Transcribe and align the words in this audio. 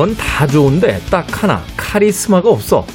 넌 0.00 0.16
다 0.16 0.46
좋은데 0.46 0.98
딱 1.10 1.42
하나 1.42 1.62
카리스마가 1.76 2.48
없어. 2.48 2.86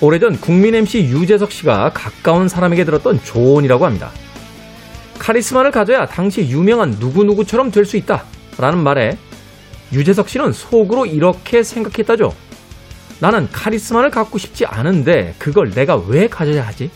오래전 0.00 0.36
국민 0.40 0.74
MC 0.74 0.98
유재석 1.04 1.52
씨가 1.52 1.92
가까운 1.94 2.48
사람에게 2.48 2.84
들었던 2.84 3.22
조언이라고 3.22 3.86
합니다. 3.86 4.10
카리스마를 5.20 5.70
가져야 5.70 6.06
당시 6.06 6.40
유명한 6.48 6.90
누구누구처럼 6.98 7.70
될 7.70 7.84
수 7.84 7.96
있다. 7.96 8.24
라는 8.58 8.80
말에 8.80 9.16
유재석 9.92 10.28
씨는 10.28 10.50
속으로 10.50 11.06
이렇게 11.06 11.62
생각했다죠. 11.62 12.34
나는 13.20 13.48
카리스마를 13.52 14.10
갖고 14.10 14.38
싶지 14.38 14.66
않은데 14.66 15.36
그걸 15.38 15.70
내가 15.70 15.94
왜 16.08 16.26
가져야 16.26 16.66
하지? 16.66 16.90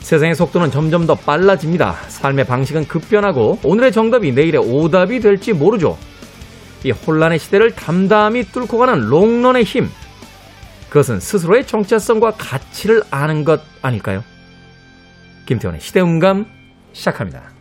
세상의 0.00 0.34
속도는 0.34 0.70
점점 0.70 1.06
더 1.06 1.14
빨라집니다. 1.14 1.96
삶의 2.08 2.44
방식은 2.44 2.86
급변하고 2.86 3.60
오늘의 3.62 3.92
정답이 3.92 4.32
내일의 4.32 4.60
오답이 4.60 5.20
될지 5.20 5.54
모르죠. 5.54 5.96
이 6.84 6.90
혼란의 6.90 7.38
시대를 7.38 7.74
담담히 7.74 8.44
뚫고 8.44 8.78
가는 8.78 9.08
롱런의 9.08 9.64
힘. 9.64 9.88
그것은 10.88 11.20
스스로의 11.20 11.66
정체성과 11.66 12.32
가치를 12.32 13.02
아는 13.10 13.44
것 13.44 13.60
아닐까요? 13.82 14.22
김태원의 15.46 15.80
시대음감 15.80 16.46
시작합니다. 16.92 17.56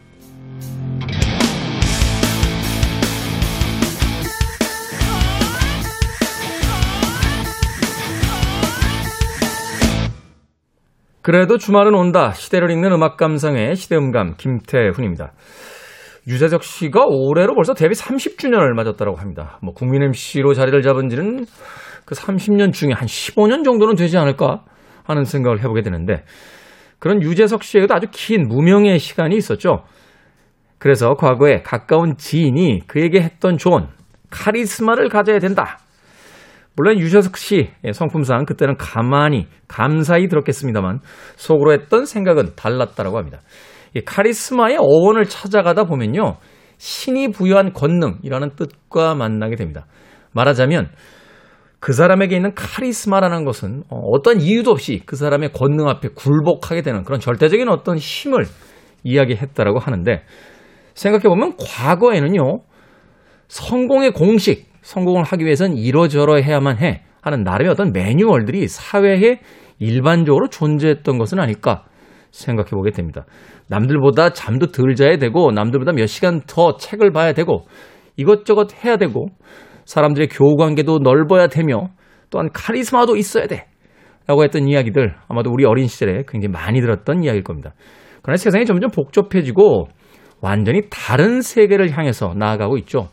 그래도 11.25 11.57
주말은 11.57 11.95
온다. 11.95 12.33
시대를 12.33 12.69
읽는 12.69 12.91
음악 12.91 13.17
감상의 13.17 13.75
시대음감 13.75 14.35
김태훈입니다. 14.37 15.33
유재석 16.27 16.63
씨가 16.63 17.05
올해로 17.07 17.53
벌써 17.53 17.73
데뷔 17.73 17.93
30주년을 17.93 18.73
맞았다고 18.73 19.15
합니다. 19.15 19.59
뭐 19.61 19.73
국민 19.73 20.01
MC로 20.01 20.53
자리를 20.53 20.81
잡은 20.81 21.09
지는 21.09 21.45
그 22.05 22.15
30년 22.15 22.73
중에 22.73 22.91
한 22.93 23.07
15년 23.07 23.63
정도는 23.63 23.95
되지 23.95 24.17
않을까 24.17 24.63
하는 25.03 25.23
생각을 25.23 25.59
해보게 25.59 25.81
되는데 25.81 26.23
그런 26.99 27.21
유재석 27.21 27.63
씨에게도 27.63 27.93
아주 27.93 28.07
긴 28.11 28.47
무명의 28.47 28.97
시간이 28.97 29.35
있었죠. 29.35 29.83
그래서 30.79 31.13
과거에 31.13 31.61
가까운 31.61 32.15
지인이 32.17 32.81
그에게 32.87 33.21
했던 33.21 33.57
조언, 33.57 33.89
카리스마를 34.29 35.09
가져야 35.09 35.39
된다. 35.39 35.79
물론 36.75 36.99
유재석 36.99 37.37
씨 37.37 37.69
성품상 37.91 38.45
그때는 38.45 38.75
가만히 38.77 39.47
감사히 39.67 40.27
들었겠습니다만 40.27 40.99
속으로 41.35 41.71
했던 41.71 42.05
생각은 42.05 42.55
달랐다라고 42.55 43.17
합니다. 43.17 43.39
이 43.95 44.01
카리스마의 44.01 44.77
어원을 44.77 45.25
찾아가다 45.25 45.85
보면요. 45.85 46.35
신이 46.77 47.31
부여한 47.31 47.73
권능이라는 47.73 48.51
뜻과 48.55 49.15
만나게 49.15 49.55
됩니다. 49.55 49.87
말하자면 50.33 50.89
그 51.79 51.93
사람에게 51.93 52.35
있는 52.35 52.53
카리스마라는 52.53 53.45
것은 53.45 53.83
어떤 53.89 54.41
이유도 54.41 54.71
없이 54.71 55.01
그 55.05 55.15
사람의 55.15 55.53
권능 55.53 55.87
앞에 55.87 56.09
굴복하게 56.09 56.81
되는 56.81 57.03
그런 57.03 57.19
절대적인 57.19 57.69
어떤 57.69 57.97
힘을 57.97 58.45
이야기했다라고 59.03 59.79
하는데 59.79 60.23
생각해보면 60.93 61.55
과거에는요. 61.57 62.61
성공의 63.47 64.11
공식, 64.11 64.67
성공을 64.81 65.23
하기 65.23 65.45
위해서는 65.45 65.77
이러저러 65.77 66.35
해야만 66.37 66.79
해 66.79 67.03
하는 67.21 67.43
나름의 67.43 67.71
어떤 67.71 67.93
매뉴얼들이 67.93 68.67
사회에 68.67 69.39
일반적으로 69.79 70.49
존재했던 70.49 71.17
것은 71.17 71.39
아닐까 71.39 71.85
생각해 72.31 72.71
보게 72.71 72.91
됩니다. 72.91 73.25
남들보다 73.67 74.29
잠도 74.29 74.67
덜 74.67 74.95
자야 74.95 75.17
되고 75.17 75.51
남들보다 75.51 75.93
몇 75.93 76.05
시간 76.07 76.41
더 76.47 76.77
책을 76.77 77.11
봐야 77.11 77.33
되고 77.33 77.65
이것저것 78.15 78.67
해야 78.83 78.97
되고 78.97 79.27
사람들의 79.85 80.29
교우 80.29 80.55
관계도 80.55 80.99
넓어야 80.99 81.47
되며 81.47 81.89
또한 82.29 82.49
카리스마도 82.53 83.15
있어야 83.15 83.47
돼. 83.47 83.67
라고 84.27 84.43
했던 84.43 84.67
이야기들 84.67 85.15
아마도 85.27 85.51
우리 85.51 85.65
어린 85.65 85.87
시절에 85.87 86.23
굉장히 86.27 86.51
많이 86.51 86.81
들었던 86.81 87.23
이야기일 87.23 87.43
겁니다. 87.43 87.73
그러나 88.23 88.37
세상이 88.37 88.65
점점 88.65 88.89
복잡해지고 88.89 89.87
완전히 90.41 90.81
다른 90.89 91.41
세계를 91.41 91.95
향해서 91.95 92.33
나아가고 92.35 92.77
있죠. 92.79 93.09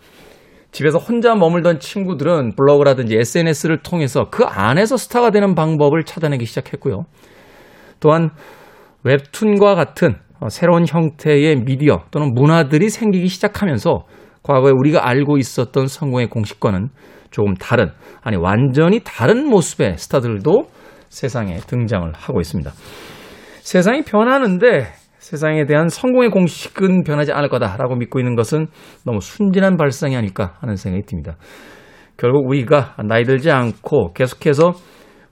집에서 0.70 0.96
혼자 0.96 1.34
머물던 1.34 1.80
친구들은 1.80 2.52
블로그라든지 2.56 3.16
SNS를 3.16 3.82
통해서 3.82 4.28
그 4.30 4.44
안에서 4.44 4.96
스타가 4.96 5.30
되는 5.30 5.54
방법을 5.54 6.04
찾아내기 6.04 6.46
시작했고요. 6.46 7.04
또한 8.00 8.30
웹툰과 9.04 9.74
같은 9.74 10.16
새로운 10.48 10.84
형태의 10.86 11.56
미디어 11.64 12.04
또는 12.10 12.32
문화들이 12.34 12.88
생기기 12.88 13.28
시작하면서 13.28 14.06
과거에 14.42 14.72
우리가 14.72 15.06
알고 15.08 15.38
있었던 15.38 15.86
성공의 15.86 16.28
공식과는 16.28 16.88
조금 17.30 17.54
다른, 17.54 17.91
아니, 18.22 18.36
완전히 18.36 19.00
다른 19.04 19.47
모습의 19.48 19.98
스타들도 19.98 20.66
세상에 21.08 21.56
등장을 21.56 22.12
하고 22.14 22.41
있습니다. 22.41 22.70
세상이 23.60 24.02
변하는데 24.02 24.86
세상에 25.19 25.66
대한 25.66 25.88
성공의 25.88 26.31
공식은 26.31 27.04
변하지 27.04 27.32
않을 27.32 27.48
거다라고 27.48 27.94
믿고 27.94 28.19
있는 28.19 28.34
것은 28.34 28.66
너무 29.04 29.20
순진한 29.20 29.76
발상이 29.76 30.16
아닐까 30.16 30.56
하는 30.60 30.75
생각이 30.75 31.06
듭니다. 31.06 31.36
결국 32.16 32.48
우리가 32.48 32.97
나이 33.06 33.22
들지 33.22 33.50
않고 33.50 34.12
계속해서 34.14 34.72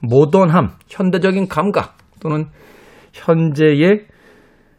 모던함, 0.01 0.71
현대적인 0.89 1.49
감각 1.49 1.99
또는 2.21 2.47
현재의 3.13 4.07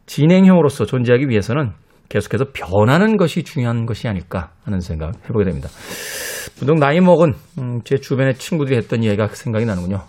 진행형으로서 0.06 0.86
존재하기 0.86 1.30
위해서는 1.30 1.72
계속해서 2.10 2.46
변하는 2.54 3.16
것이 3.16 3.44
중요한 3.44 3.86
것이 3.86 4.08
아닐까 4.08 4.52
하는 4.66 4.82
생각 4.82 5.14
해보게 5.26 5.46
됩니다. 5.46 5.70
무척 6.60 6.78
나이 6.78 7.00
먹은 7.00 7.34
음, 7.60 7.80
제 7.84 7.96
주변의 7.98 8.36
친구들이 8.36 8.76
했던 8.78 9.02
이야기가 9.04 9.28
생각이 9.28 9.66
나는군요. 9.66 10.02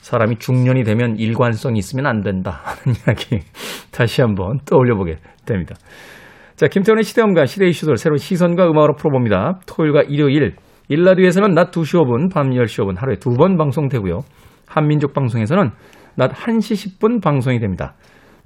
사람이 0.00 0.38
중년이 0.38 0.84
되면 0.84 1.16
일관성이 1.16 1.78
있으면 1.78 2.06
안 2.06 2.22
된다 2.22 2.62
하는 2.64 2.96
이야기 3.06 3.40
다시 3.90 4.22
한번 4.22 4.58
떠올려 4.64 4.96
보게 4.96 5.18
됩니다. 5.44 5.74
자, 6.56 6.68
김태훈의 6.68 7.04
시대음과 7.04 7.46
시대 7.46 7.66
이슈들 7.66 7.96
새로운 7.96 8.18
시선과 8.18 8.66
음악으로 8.70 8.94
풀어봅니다. 8.94 9.60
토요일과 9.66 10.02
일요일, 10.08 10.54
일라디오에서는 10.88 11.54
낮 11.54 11.70
2시 11.70 11.98
5분, 12.02 12.32
밤 12.32 12.50
10시 12.50 12.84
5분 12.84 12.98
하루에 12.98 13.16
두 13.16 13.30
번 13.34 13.56
방송되고요. 13.56 14.20
한민족 14.66 15.14
방송에서는 15.14 15.70
낮 16.16 16.32
1시 16.32 16.98
10분 16.98 17.22
방송이 17.22 17.58
됩니다. 17.60 17.94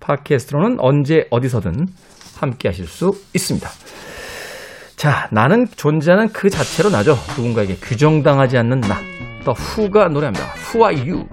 팟캐스트로는 0.05 0.77
언제 0.81 1.27
어디서든 1.31 1.89
함께 2.37 2.69
하실 2.69 2.87
수 2.87 3.13
있습니다. 3.35 3.69
자, 4.97 5.29
나는 5.33 5.67
존재하는 5.77 6.29
그 6.29 6.51
자체로 6.51 6.91
나죠. 6.91 7.17
누군가에게 7.37 7.77
규정당하지 7.77 8.59
않는 8.59 8.81
나. 8.83 9.01
더 9.45 9.53
후가 9.53 10.09
노래합니다. 10.09 10.55
Who 10.75 10.87
are 10.87 11.11
you? 11.11 11.27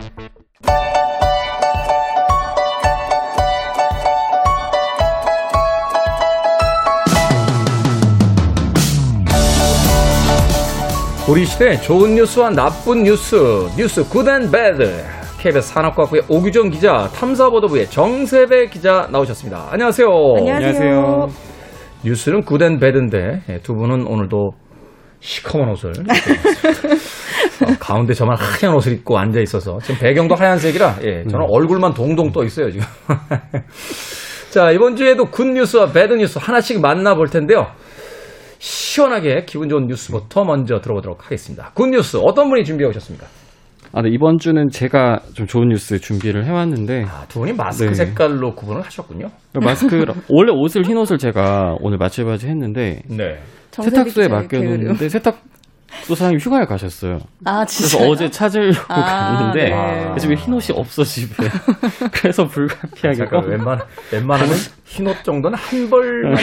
우리 11.29 11.45
시대 11.45 11.79
좋은 11.79 12.15
뉴스와 12.15 12.49
나쁜 12.49 13.03
뉴스, 13.03 13.35
뉴스 13.77 14.03
good 14.09 14.34
and 14.34 14.51
bad. 14.51 15.20
KBS 15.41 15.74
산업과학부의 15.74 16.22
옥유정 16.29 16.69
기자, 16.69 17.09
탐사보도부의 17.16 17.88
정새배 17.88 18.67
기자 18.68 19.07
나오셨습니다. 19.12 19.69
안녕하세요. 19.72 20.07
안녕하세요. 20.38 21.29
뉴스는 22.06 22.44
good 22.44 22.63
and 22.63 22.77
bad인데 22.80 23.42
예, 23.50 23.57
두 23.63 23.74
분은 23.74 24.06
오늘도 24.06 24.51
시커먼 25.19 25.69
옷을 25.69 25.94
어, 27.65 27.75
가운데 27.80 28.13
저만 28.13 28.38
하얀 28.38 28.75
옷을 28.75 28.94
입고 28.94 29.18
앉아 29.18 29.39
있어서 29.42 29.80
지금 29.80 30.00
배경도 30.00 30.36
하얀색이라 30.36 30.98
예, 31.06 31.24
저는 31.27 31.48
얼굴만 31.50 31.95
동동 31.95 32.31
떠 32.31 32.44
있어요 32.44 32.69
지금. 32.69 32.86
자 34.51 34.69
이번 34.69 34.95
주에도 34.95 35.25
good 35.25 35.48
news와 35.48 35.92
bad 35.92 36.13
news 36.13 36.38
하나씩 36.39 36.81
만나볼 36.81 37.30
텐데요. 37.31 37.65
시원하게 38.60 39.45
기분 39.48 39.69
좋은 39.69 39.88
뉴스부터 39.88 40.44
먼저 40.44 40.81
들어보도록 40.81 41.25
하겠습니다. 41.25 41.71
good 41.74 41.88
news 41.88 42.18
어떤 42.18 42.48
분이 42.51 42.63
준비해 42.63 42.88
오셨습니까? 42.88 43.25
아, 43.93 44.01
네, 44.01 44.09
이번 44.09 44.38
주는 44.38 44.69
제가 44.69 45.19
좀 45.33 45.45
좋은 45.47 45.67
뉴스 45.69 45.99
준비를 45.99 46.45
해왔는데. 46.45 47.05
아, 47.07 47.25
두 47.27 47.39
분이 47.39 47.53
마스크 47.53 47.89
네. 47.89 47.93
색깔로 47.93 48.55
구분을 48.55 48.81
하셨군요. 48.83 49.27
마스크, 49.61 50.05
원래 50.29 50.51
옷을, 50.53 50.85
흰 50.85 50.97
옷을 50.97 51.17
제가 51.17 51.75
오늘 51.81 51.97
맞춰봐야지 51.97 52.47
했는데. 52.47 53.01
네. 53.09 53.39
세탁소에 53.71 54.27
맡겨놓는데 54.27 55.07
세탁소 55.09 56.15
사장님 56.15 56.39
휴가를 56.39 56.65
가셨어요. 56.65 57.19
아, 57.45 57.65
그래서. 57.65 57.97
어제 58.07 58.29
찾으려고 58.29 58.79
아, 58.88 59.01
갔는데. 59.01 59.69
네. 59.69 60.15
집에 60.19 60.35
흰 60.35 60.53
옷이 60.53 60.75
없어, 60.77 61.03
집에. 61.03 61.35
그래서 62.13 62.45
불가피하게. 62.47 63.25
꼭 63.25 63.45
웬만 63.47 63.79
웬만하면 64.11 64.53
흰옷 64.85 65.23
정도는 65.23 65.57
한 65.57 65.89
벌, 65.89 66.33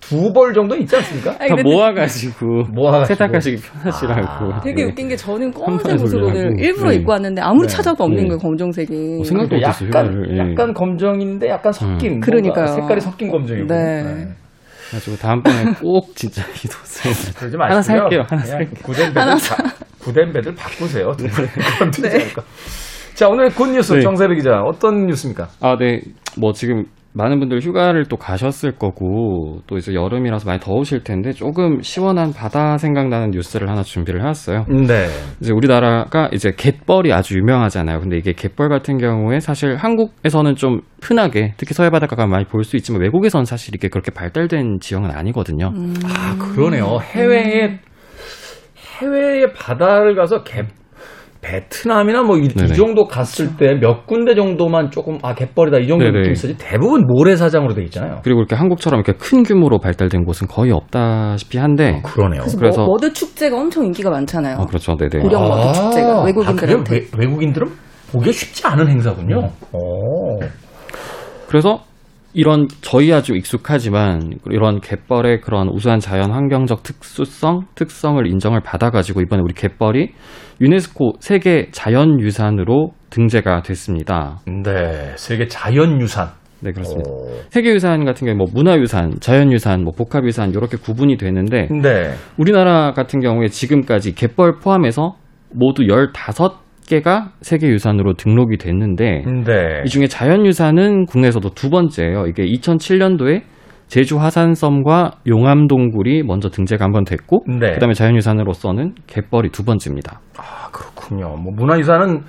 두 0.00 0.32
벌 0.32 0.52
정도 0.54 0.74
있지 0.76 0.96
않습니까? 0.96 1.36
아니, 1.38 1.50
다 1.50 1.56
모아가지고. 1.62 2.64
모아가지고. 2.72 3.14
세탁하시기 3.14 3.56
편하시라고. 3.62 4.52
아, 4.54 4.60
되게 4.60 4.82
네. 4.84 4.88
웃긴 4.90 5.08
게 5.08 5.16
저는 5.16 5.46
한 5.46 5.52
검은색 5.52 6.00
옷을 6.02 6.22
오늘. 6.22 6.58
일부러 6.58 6.90
네. 6.90 6.96
입고 6.96 7.12
왔는데 7.12 7.42
아무 7.42 7.62
네. 7.62 7.68
차자도 7.68 8.02
없는 8.04 8.22
네. 8.22 8.28
거예요, 8.28 8.38
검정색이. 8.38 9.18
어, 9.20 9.24
생각도 9.24 9.56
못했어요, 9.56 9.88
약간. 9.88 10.24
예. 10.30 10.38
약간 10.38 10.72
검정인데 10.74 11.48
약간 11.48 11.72
섞인 11.72 12.20
그러니까요. 12.20 12.64
뭔가 12.64 12.80
색깔이 12.80 13.00
섞인 13.00 13.30
검정이고. 13.30 13.66
네. 13.66 14.28
그래가지고 14.92 15.16
다음번에 15.16 15.72
꼭 15.80 16.14
진짜 16.14 16.42
이 16.62 16.68
도스를 16.68 17.14
그러지 17.34 17.56
마시고요. 17.56 17.70
하나 17.72 17.82
살게요. 17.82 18.20
하나 18.28 18.42
그냥 18.42 18.46
살게요. 18.46 18.82
구덴 18.82 19.14
배들 19.14 19.34
바, 19.38 19.74
구덴 19.98 20.32
배들 20.32 20.54
바꾸세요. 20.54 21.16
되지 21.16 22.06
않을까. 22.08 22.42
자 23.14 23.28
오늘 23.28 23.50
good 23.54 23.68
news 23.70 23.94
네. 23.94 24.02
정새배 24.02 24.34
기자 24.36 24.60
어떤 24.62 25.06
뉴스입니까? 25.06 25.48
아, 25.60 25.76
네. 25.78 26.02
뭐 26.36 26.52
지금 26.52 26.84
많은 27.14 27.38
분들 27.40 27.60
휴가를 27.60 28.06
또 28.06 28.16
가셨을 28.16 28.72
거고 28.72 29.60
또 29.66 29.76
이제 29.76 29.92
여름이라서 29.94 30.48
많이 30.48 30.60
더우실 30.60 31.04
텐데 31.04 31.32
조금 31.32 31.82
시원한 31.82 32.32
바다 32.32 32.78
생각나는 32.78 33.30
뉴스를 33.32 33.68
하나 33.68 33.82
준비를 33.82 34.22
해왔어요. 34.22 34.64
네. 34.68 35.06
이제 35.40 35.52
우리나라가 35.52 36.30
이제 36.32 36.52
갯벌이 36.56 37.12
아주 37.12 37.36
유명하잖아요. 37.36 38.00
근데 38.00 38.16
이게 38.16 38.32
갯벌 38.32 38.68
같은 38.70 38.96
경우에 38.96 39.40
사실 39.40 39.76
한국에서는 39.76 40.54
좀 40.56 40.80
흔하게 41.02 41.52
특히 41.56 41.74
서해 41.74 41.90
바닷가가 41.90 42.26
많이 42.26 42.44
볼 42.46 42.62
수 42.64 42.76
있지만 42.76 43.02
외국에서는 43.02 43.44
사실 43.44 43.74
이게 43.74 43.88
그렇게 43.88 44.10
발달된 44.12 44.78
지형은 44.80 45.10
아니거든요. 45.10 45.72
아 46.04 46.36
그러네요. 46.38 46.98
해외에 47.02 47.80
해외의 49.00 49.52
바다를 49.52 50.14
가서 50.14 50.44
개, 50.44 50.62
베트남이나 51.42 52.22
뭐 52.22 52.36
이. 52.38 52.48
정도 52.74 53.06
갔을 53.06 53.56
때 53.56 53.74
몇 53.80 54.06
군데 54.06 54.34
정도만 54.34 54.90
조금 54.90 55.18
아 55.22 55.34
갯벌이다 55.34 55.78
이 55.78 55.88
정도. 55.88 56.04
느낌 56.04 56.32
있어지 56.32 56.56
대부분 56.56 57.04
모래사장으로 57.06 57.74
돼 57.74 57.82
있잖아요. 57.84 58.20
그리고 58.22 58.40
이렇게 58.40 58.54
한국처럼 58.54 59.00
이렇게 59.00 59.18
큰 59.18 59.42
규모로 59.42 59.78
발달된 59.80 60.24
곳은 60.24 60.46
거의 60.46 60.70
없다시피 60.72 61.58
한데 61.58 62.00
그러네요. 62.04 62.42
그래서, 62.42 62.58
그래서- 62.58 62.86
머, 62.86 62.96
드 62.96 63.12
축제가 63.12 63.56
엄청 63.56 63.84
인기가 63.84 64.08
많잖아요. 64.10 64.56
아, 64.58 64.64
그렇죠. 64.66 64.96
네네. 64.96 65.22
보령 65.22 65.42
머드 65.42 65.72
축제가 65.74 66.22
외국인들한테. 66.22 66.66
그래요? 66.66 67.08
외, 67.18 67.26
외국인들은 67.26 67.68
보기 68.12 68.32
쉽지 68.32 68.66
않은 68.66 68.88
행사군요. 68.88 69.50
오. 69.72 70.38
그래서 71.48 71.80
이런 72.34 72.66
저희 72.80 73.12
아주 73.12 73.34
익숙하지만 73.34 74.38
이런 74.50 74.80
갯벌의 74.80 75.40
그런 75.42 75.68
우수한 75.68 75.98
자연 75.98 76.30
환경적 76.30 76.82
특수성, 76.82 77.66
특성을 77.74 78.24
인정을 78.26 78.60
받아가지고 78.60 79.20
이번에 79.20 79.42
우리 79.44 79.52
갯벌이 79.54 80.12
유네스코 80.62 81.14
세계 81.18 81.68
자연유산으로 81.72 82.92
등재가 83.10 83.62
됐습니다. 83.62 84.38
네, 84.46 85.12
세계 85.16 85.48
자연유산. 85.48 86.28
네 86.60 86.70
그렇습니다. 86.70 87.10
오. 87.10 87.26
세계유산 87.50 88.04
같은 88.04 88.24
경우 88.24 88.38
뭐 88.38 88.46
문화유산, 88.54 89.18
자연유산, 89.18 89.82
뭐 89.82 89.92
복합유산 89.92 90.50
이렇게 90.50 90.76
구분이 90.76 91.16
되는데 91.16 91.66
네. 91.66 92.12
우리나라 92.38 92.92
같은 92.92 93.18
경우에 93.18 93.48
지금까지 93.48 94.14
갯벌 94.14 94.60
포함해서 94.60 95.16
모두 95.52 95.82
15개가 95.82 97.30
세계유산으로 97.40 98.14
등록이 98.14 98.58
됐는데 98.58 99.24
네. 99.44 99.82
이 99.84 99.88
중에 99.88 100.06
자연유산은 100.06 101.06
국내에서도 101.06 101.50
두 101.50 101.68
번째예요. 101.68 102.26
이게 102.28 102.44
2007년도에 102.44 103.42
제주 103.92 104.18
화산섬과 104.18 105.18
용암동굴이 105.26 106.22
먼저 106.22 106.48
등재가 106.48 106.82
한 106.82 106.92
번 106.92 107.04
됐고 107.04 107.44
네. 107.46 107.72
그다음에 107.74 107.92
자연유산으로서는 107.92 108.94
갯벌이 109.06 109.50
두 109.50 109.64
번째입니다. 109.64 110.18
아, 110.38 110.70
그렇군요. 110.72 111.36
뭐 111.36 111.52
문화유산은 111.54 112.22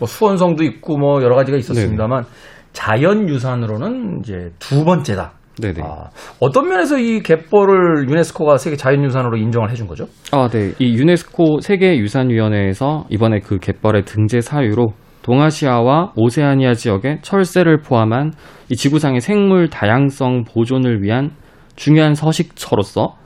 뭐 0.00 0.08
수원성도 0.08 0.64
있고 0.64 0.98
뭐 0.98 1.22
여러 1.22 1.36
가지가 1.36 1.56
있었습니다만 1.58 2.24
자연유산으로는 2.72 4.22
이제 4.24 4.50
두 4.58 4.84
번째다. 4.84 5.34
네네. 5.62 5.82
아, 5.84 6.10
어떤 6.40 6.68
면에서 6.68 6.98
이 6.98 7.20
갯벌을 7.20 8.08
유네스코가 8.08 8.58
세계 8.58 8.74
자연유산으로 8.74 9.36
인정을 9.36 9.70
해준 9.70 9.86
거죠? 9.86 10.06
아, 10.32 10.48
네. 10.48 10.72
이 10.80 10.96
유네스코 10.96 11.60
세계유산위원회에서 11.60 13.06
이번에 13.08 13.38
그 13.38 13.58
갯벌의 13.60 14.04
등재 14.04 14.40
사유로 14.40 14.88
동아시아와 15.24 16.12
오세아니아 16.16 16.74
지역의 16.74 17.20
철새를 17.22 17.78
포함한 17.80 18.32
이 18.70 18.76
지구상의 18.76 19.20
생물 19.20 19.68
다양성 19.68 20.44
보존을 20.44 21.02
위한 21.02 21.30
중요한 21.76 22.14
서식처로서 22.14 23.16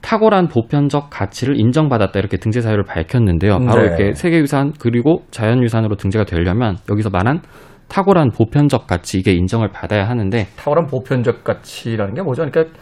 탁월한 0.00 0.48
보편적 0.48 1.08
가치를 1.10 1.58
인정받았다 1.58 2.18
이렇게 2.18 2.36
등재 2.36 2.60
사유를 2.60 2.84
밝혔는데요. 2.84 3.58
바로 3.58 3.82
네. 3.82 3.86
이렇게 3.86 4.12
세계유산 4.14 4.72
그리고 4.78 5.22
자연유산으로 5.30 5.96
등재가 5.96 6.24
되려면 6.24 6.76
여기서 6.90 7.10
말한 7.10 7.40
탁월한 7.88 8.30
보편적 8.30 8.86
가치 8.86 9.18
이게 9.18 9.32
인정을 9.32 9.68
받아야 9.68 10.08
하는데 10.08 10.46
탁월한 10.56 10.86
보편적 10.86 11.44
가치라는 11.44 12.14
게 12.14 12.22
뭐죠? 12.22 12.44
그러니까 12.44 12.74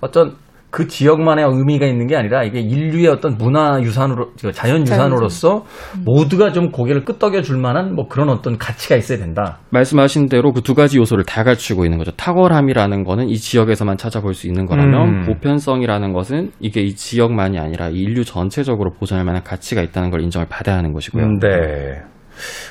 어떤 0.00 0.34
그 0.76 0.86
지역만의 0.88 1.42
의미가 1.48 1.86
있는 1.86 2.06
게 2.06 2.16
아니라 2.16 2.44
이게 2.44 2.60
인류의 2.60 3.06
어떤 3.06 3.38
문화 3.38 3.80
유산으로, 3.80 4.32
저 4.36 4.50
자연 4.50 4.82
유산으로서 4.82 5.64
모두가 6.04 6.52
좀 6.52 6.70
고개를 6.70 7.06
끄덕여 7.06 7.40
줄 7.40 7.56
만한 7.56 7.94
뭐 7.94 8.08
그런 8.08 8.28
어떤 8.28 8.58
가치가 8.58 8.94
있어야 8.94 9.16
된다. 9.16 9.60
말씀하신 9.70 10.28
대로 10.28 10.52
그 10.52 10.60
두 10.60 10.74
가지 10.74 10.98
요소를 10.98 11.24
다 11.24 11.44
갖추고 11.44 11.86
있는 11.86 11.96
거죠. 11.96 12.10
탁월함이라는 12.10 13.04
거는 13.04 13.30
이 13.30 13.38
지역에서만 13.38 13.96
찾아볼 13.96 14.34
수 14.34 14.46
있는 14.48 14.66
거라면 14.66 15.08
음. 15.08 15.22
보편성이라는 15.24 16.12
것은 16.12 16.50
이게 16.60 16.82
이 16.82 16.94
지역만이 16.94 17.58
아니라 17.58 17.88
이 17.88 17.94
인류 18.00 18.22
전체적으로 18.26 18.90
보존할 18.98 19.24
만한 19.24 19.42
가치가 19.44 19.80
있다는 19.80 20.10
걸 20.10 20.20
인정을 20.20 20.46
받아야 20.50 20.76
하는 20.76 20.92
것이고요. 20.92 21.24
네. 21.40 22.02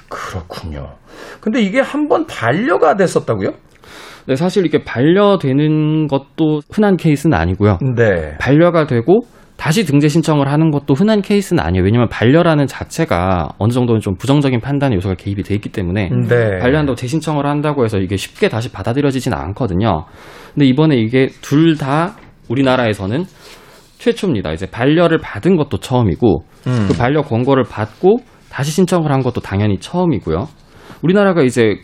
그렇군요. 0.10 0.90
근데 1.42 1.60
이게 1.60 1.80
한 1.80 2.08
번 2.08 2.28
반려가 2.28 2.96
됐었다고요? 2.96 3.50
네, 4.28 4.36
사실 4.36 4.66
이게 4.66 4.84
반려되는 4.84 6.08
것도 6.08 6.62
흔한 6.72 6.98
케이스는 6.98 7.38
아니고요. 7.38 7.78
네. 7.96 8.38
반려가 8.40 8.86
되고 8.88 9.22
다시 9.58 9.86
등재 9.86 10.08
신청을 10.10 10.52
하는 10.52 10.70
것도 10.72 10.94
흔한 10.94 11.22
케이스는 11.22 11.64
아니에요. 11.64 11.86
왜냐하면 11.86 12.10
반려라는 12.10 12.68
자체가 12.68 13.50
어느 13.58 13.72
정도는 13.72 14.02
좀 14.02 14.16
부정적인 14.16 14.60
판단의 14.60 14.98
요소가 14.98 15.16
개입이 15.16 15.44
돼 15.44 15.56
있기 15.56 15.70
때문에 15.70 16.10
네. 16.28 16.58
반려한다고 16.60 16.96
재신청을 16.96 17.46
한다고 17.46 17.86
해서 17.86 17.98
이게 18.00 18.18
쉽게 18.18 18.50
다시 18.50 18.72
받아들여지지는 18.72 19.38
않거든요. 19.38 20.06
근데 20.54 20.66
이번에 20.66 20.96
이게 20.98 21.28
둘 21.42 21.78
다 21.78 22.16
우리나라에서는 22.50 23.24
최초입니다. 23.98 24.52
이제 24.52 24.66
반려를 24.66 25.20
받은 25.20 25.56
것도 25.56 25.78
처음이고 25.78 26.44
음. 26.68 26.86
그 26.90 26.98
반려 26.98 27.22
권고를 27.22 27.64
받고 27.64 28.18
다시 28.52 28.72
신청을 28.72 29.12
한 29.12 29.22
것도 29.22 29.42
당연히 29.42 29.78
처음이고요. 29.80 30.48
우리나라가 31.02 31.44
이제 31.44 31.80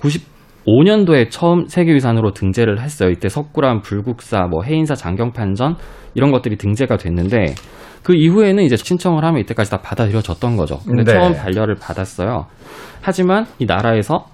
95년도에 0.68 1.30
처음 1.30 1.68
세계유산으로 1.68 2.32
등재를 2.32 2.82
했어요. 2.82 3.10
이때 3.10 3.30
석굴암, 3.30 3.82
불국사, 3.82 4.48
뭐 4.48 4.64
해인사, 4.64 4.96
장경판전 4.96 5.76
이런 6.16 6.32
것들이 6.32 6.58
등재가 6.58 6.98
됐는데 6.98 7.56
그 8.04 8.16
이후에는 8.16 8.64
이제 8.64 8.76
신청을 8.76 9.24
하면 9.24 9.42
이때까지 9.42 9.72
다 9.72 9.78
받아들여졌던 9.82 10.58
거죠. 10.58 10.80
근데 10.88 11.04
네. 11.04 11.14
처음 11.14 11.34
반려를 11.34 11.76
받았어요. 11.76 12.48
하지만 13.02 13.46
이 13.60 13.66
나라에서 13.66 14.26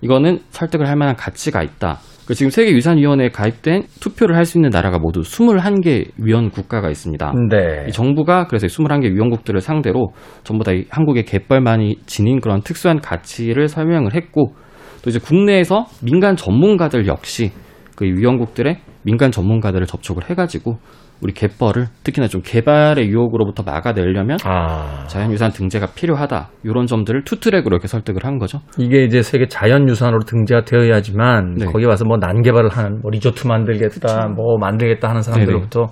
이거는 0.00 0.40
설득을 0.50 0.88
할 0.88 0.96
만한 0.96 1.16
가치가 1.16 1.62
있다. 1.62 1.98
그 2.26 2.34
지금 2.34 2.50
세계유산위원회에 2.50 3.30
가입된 3.30 3.82
투표를 3.98 4.36
할 4.36 4.44
수 4.44 4.56
있는 4.56 4.70
나라가 4.70 4.98
모두 5.00 5.20
21개 5.22 6.10
위원 6.16 6.50
국가가 6.50 6.88
있습니다. 6.88 7.32
네. 7.50 7.86
이 7.88 7.92
정부가 7.92 8.46
그래서 8.46 8.68
21개 8.68 9.12
위원국들을 9.12 9.60
상대로 9.60 10.12
전부 10.44 10.62
다 10.62 10.77
이 10.77 10.84
한국의 10.90 11.24
갯벌만이 11.24 11.96
지닌 12.06 12.40
그런 12.40 12.62
특수한 12.62 13.00
가치를 13.00 13.66
설명을 13.66 14.14
했고 14.14 14.54
또 15.02 15.10
이제 15.10 15.18
국내에서 15.18 15.86
민간 16.02 16.36
전문가들 16.36 17.06
역시 17.06 17.52
그 17.96 18.04
위원국들의 18.04 18.78
민간 19.02 19.30
전문가들을 19.30 19.86
접촉을 19.86 20.28
해가지고 20.28 20.78
우리 21.22 21.34
갯벌을 21.34 21.88
특히나 22.02 22.28
좀 22.28 22.40
개발의 22.42 23.08
유혹으로부터 23.08 23.62
막아내려면 23.62 24.38
아. 24.44 25.06
자연유산 25.06 25.50
등재가 25.50 25.88
필요하다 25.94 26.48
이런 26.64 26.86
점들을 26.86 27.24
two-track으로 27.24 27.74
이렇게 27.74 27.88
설득을 27.88 28.24
한 28.24 28.38
거죠. 28.38 28.60
이게 28.78 29.04
이제 29.04 29.20
세계 29.20 29.46
자연유산으로 29.46 30.20
등재가 30.20 30.64
되어야지만 30.64 31.56
네. 31.58 31.66
거기 31.66 31.84
와서 31.84 32.04
뭐 32.06 32.16
난개발을 32.16 32.70
하는 32.70 33.00
뭐 33.02 33.10
리조트 33.10 33.46
만들겠다, 33.46 34.28
뭐 34.28 34.56
만들겠다 34.58 35.10
하는 35.10 35.20
사람들로부터 35.20 35.88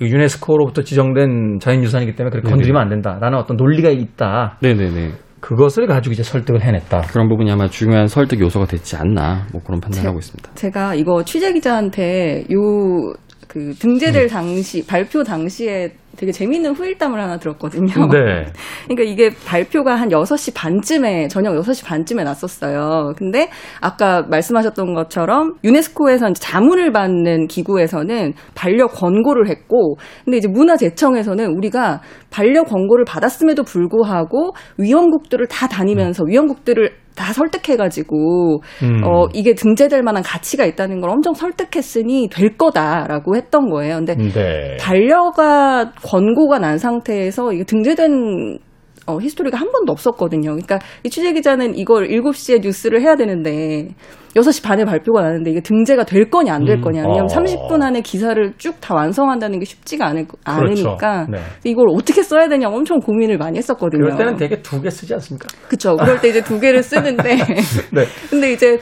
이 0.00 0.04
유네스코로부터 0.04 0.82
지정된 0.82 1.58
자연유산이기 1.60 2.14
때문에 2.14 2.30
그렇게 2.30 2.46
네네. 2.46 2.52
건드리면 2.52 2.80
안 2.80 2.88
된다라는 2.88 3.36
어떤 3.36 3.56
논리가 3.56 3.90
있다. 3.90 4.58
네네네. 4.62 5.10
그것을 5.40 5.86
가지고 5.86 6.12
이제 6.12 6.22
설득을 6.22 6.62
해냈다. 6.62 7.02
그런 7.02 7.28
부분이 7.28 7.50
아마 7.50 7.68
중요한 7.68 8.08
설득 8.08 8.40
요소가 8.40 8.66
됐지 8.66 8.96
않나 8.96 9.46
뭐 9.52 9.62
그런 9.62 9.80
판단을 9.80 10.08
하고 10.08 10.18
있습니다. 10.18 10.50
제가 10.54 10.94
이거 10.94 11.22
취재 11.24 11.52
기자한테 11.52 12.44
요 12.52 13.12
그 13.48 13.72
등재될 13.78 14.24
음. 14.24 14.28
당시 14.28 14.86
발표 14.86 15.24
당시에 15.24 15.90
되게 16.16 16.32
재밌는 16.32 16.72
후일담을 16.72 17.18
하나 17.18 17.38
들었거든요. 17.38 18.08
네. 18.08 18.46
그러니까 18.88 19.04
이게 19.04 19.30
발표가 19.46 19.94
한 19.94 20.08
6시 20.08 20.52
반쯤에 20.54 21.28
저녁 21.28 21.54
6시 21.54 21.86
반쯤에 21.86 22.24
났었어요. 22.24 23.14
근데 23.16 23.48
아까 23.80 24.22
말씀하셨던 24.22 24.94
것처럼 24.94 25.54
유네스코에서 25.64 26.32
자문을 26.34 26.92
받는 26.92 27.46
기구에서는 27.46 28.34
반려 28.54 28.86
권고를 28.88 29.48
했고 29.48 29.96
근데 30.24 30.38
이제 30.38 30.48
문화재청에서는 30.48 31.56
우리가 31.56 32.02
반려 32.30 32.64
권고를 32.64 33.04
받았음에도 33.04 33.62
불구하고 33.62 34.52
위원국들을 34.76 35.46
다 35.46 35.68
다니면서 35.68 36.24
위원국들을 36.24 36.90
다 37.18 37.32
설득해가지고 37.32 38.62
음. 38.84 39.00
어 39.04 39.26
이게 39.34 39.54
등재될 39.54 40.02
만한 40.02 40.22
가치가 40.22 40.64
있다는 40.64 41.00
걸 41.00 41.10
엄청 41.10 41.34
설득했으니 41.34 42.28
될 42.30 42.56
거다라고 42.56 43.36
했던 43.36 43.68
거예요. 43.68 43.96
근데 43.96 44.14
네. 44.14 44.76
반려가 44.80 45.92
권고가 46.02 46.60
난 46.60 46.78
상태에서 46.78 47.52
이게 47.52 47.64
등재된 47.64 48.58
어, 49.08 49.18
히스토리가 49.18 49.56
한 49.56 49.72
번도 49.72 49.90
없었거든요. 49.90 50.50
그러니까 50.50 50.78
이 51.02 51.08
취재 51.08 51.32
기자는 51.32 51.76
이걸 51.76 52.08
7시에 52.08 52.60
뉴스를 52.60 53.00
해야 53.00 53.16
되는데 53.16 53.88
6시 54.40 54.62
반에 54.62 54.84
발표가 54.84 55.22
나는데 55.22 55.50
이게 55.50 55.60
등재가 55.60 56.04
될 56.04 56.30
거냐 56.30 56.54
안될 56.54 56.76
음, 56.76 56.80
거냐. 56.82 57.02
왜냐면 57.02 57.24
어. 57.24 57.26
30분 57.26 57.82
안에 57.82 58.00
기사를 58.00 58.52
쭉 58.58 58.78
다 58.80 58.94
완성한다는 58.94 59.58
게 59.58 59.64
쉽지가 59.64 60.06
않을, 60.06 60.26
그렇죠. 60.26 60.88
않으니까 60.90 61.26
네. 61.28 61.38
이걸 61.64 61.86
어떻게 61.92 62.22
써야 62.22 62.48
되냐 62.48 62.68
엄청 62.68 62.98
고민을 63.00 63.36
많이 63.38 63.58
했었거든요. 63.58 64.02
그럴 64.04 64.16
때는 64.16 64.36
되게 64.36 64.62
두 64.62 64.80
개 64.80 64.88
쓰지 64.90 65.12
않습니까? 65.14 65.48
그쵸. 65.68 65.96
그럴 65.96 66.20
때 66.20 66.28
이제 66.28 66.40
두 66.42 66.60
개를 66.60 66.82
쓰는데 66.82 67.36
네. 67.92 68.04
근데 68.30 68.52
이제 68.52 68.78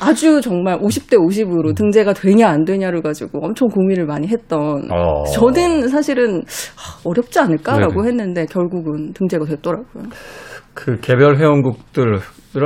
아주 0.00 0.40
정말 0.40 0.78
50대 0.80 1.14
50으로 1.16 1.74
등재가 1.76 2.12
되냐 2.14 2.48
안 2.48 2.64
되냐를 2.64 3.02
가지고 3.02 3.40
엄청 3.44 3.68
고민을 3.68 4.06
많이 4.06 4.26
했던 4.28 4.88
어. 4.90 5.24
저는 5.32 5.88
사실은 5.88 6.42
하, 6.76 6.98
어렵지 7.08 7.38
않을까라고 7.38 8.02
네네. 8.02 8.08
했는데 8.08 8.46
결국은 8.46 9.12
등재가 9.14 9.44
됐더라고요. 9.46 10.04
그 10.76 11.00
개별 11.00 11.36
회원국들을 11.38 12.20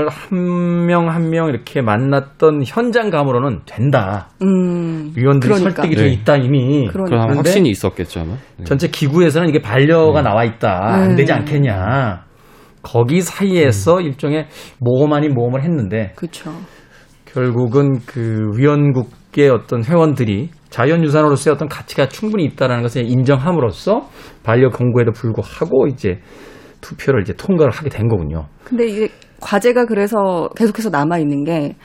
한명 0.09 1.09
한 1.09 1.31
명 1.31 1.49
이렇게 1.49 1.81
만났던 1.81 2.63
현장감으로는 2.67 3.61
된다. 3.67 4.29
음. 4.43 5.13
위원들이 5.17 5.53
그러니까. 5.53 5.83
설득이 5.83 5.97
돼 5.97 6.03
네. 6.05 6.09
있다 6.11 6.37
이미. 6.37 6.89
그러니까. 6.89 7.21
그런 7.23 7.37
확신이 7.37 7.71
있었겠죠 7.71 8.21
아마. 8.21 8.33
네. 8.57 8.65
전체 8.65 8.89
기구에서는 8.89 9.49
이게 9.49 9.61
반려가 9.63 10.23
나와 10.23 10.45
있다. 10.45 10.79
안 10.83 11.09
네. 11.11 11.17
되지 11.17 11.33
않겠냐. 11.33 12.25
거기 12.83 13.21
사이에서 13.21 14.01
일종의 14.01 14.47
모험 14.79 15.13
아닌 15.13 15.35
모험을 15.35 15.63
했는데 15.63 16.13
그렇죠. 16.17 16.53
결국은 17.27 18.01
그 18.07 18.39
위원국의 18.57 19.51
어떤 19.51 19.85
회원들이 19.85 20.51
자연유산으로서의 20.71 21.55
어떤 21.55 21.69
가치가 21.69 22.09
충분히 22.09 22.45
있다는 22.45 22.83
것을 22.83 23.05
인정함으로써 23.09 24.09
반려 24.43 24.71
경고에도 24.71 25.13
불구하고 25.13 25.87
이제 25.89 26.21
투표를 26.81 27.23
이제 27.23 27.33
통과를 27.33 27.73
하게 27.73 27.89
된 27.91 28.09
거군요. 28.09 28.47
근데 28.65 28.87
이게 28.87 29.09
과제가 29.41 29.87
그래서 29.87 30.49
계속해서 30.57 30.91
남아 30.91 31.19
있는 31.19 31.45
게 31.45 31.77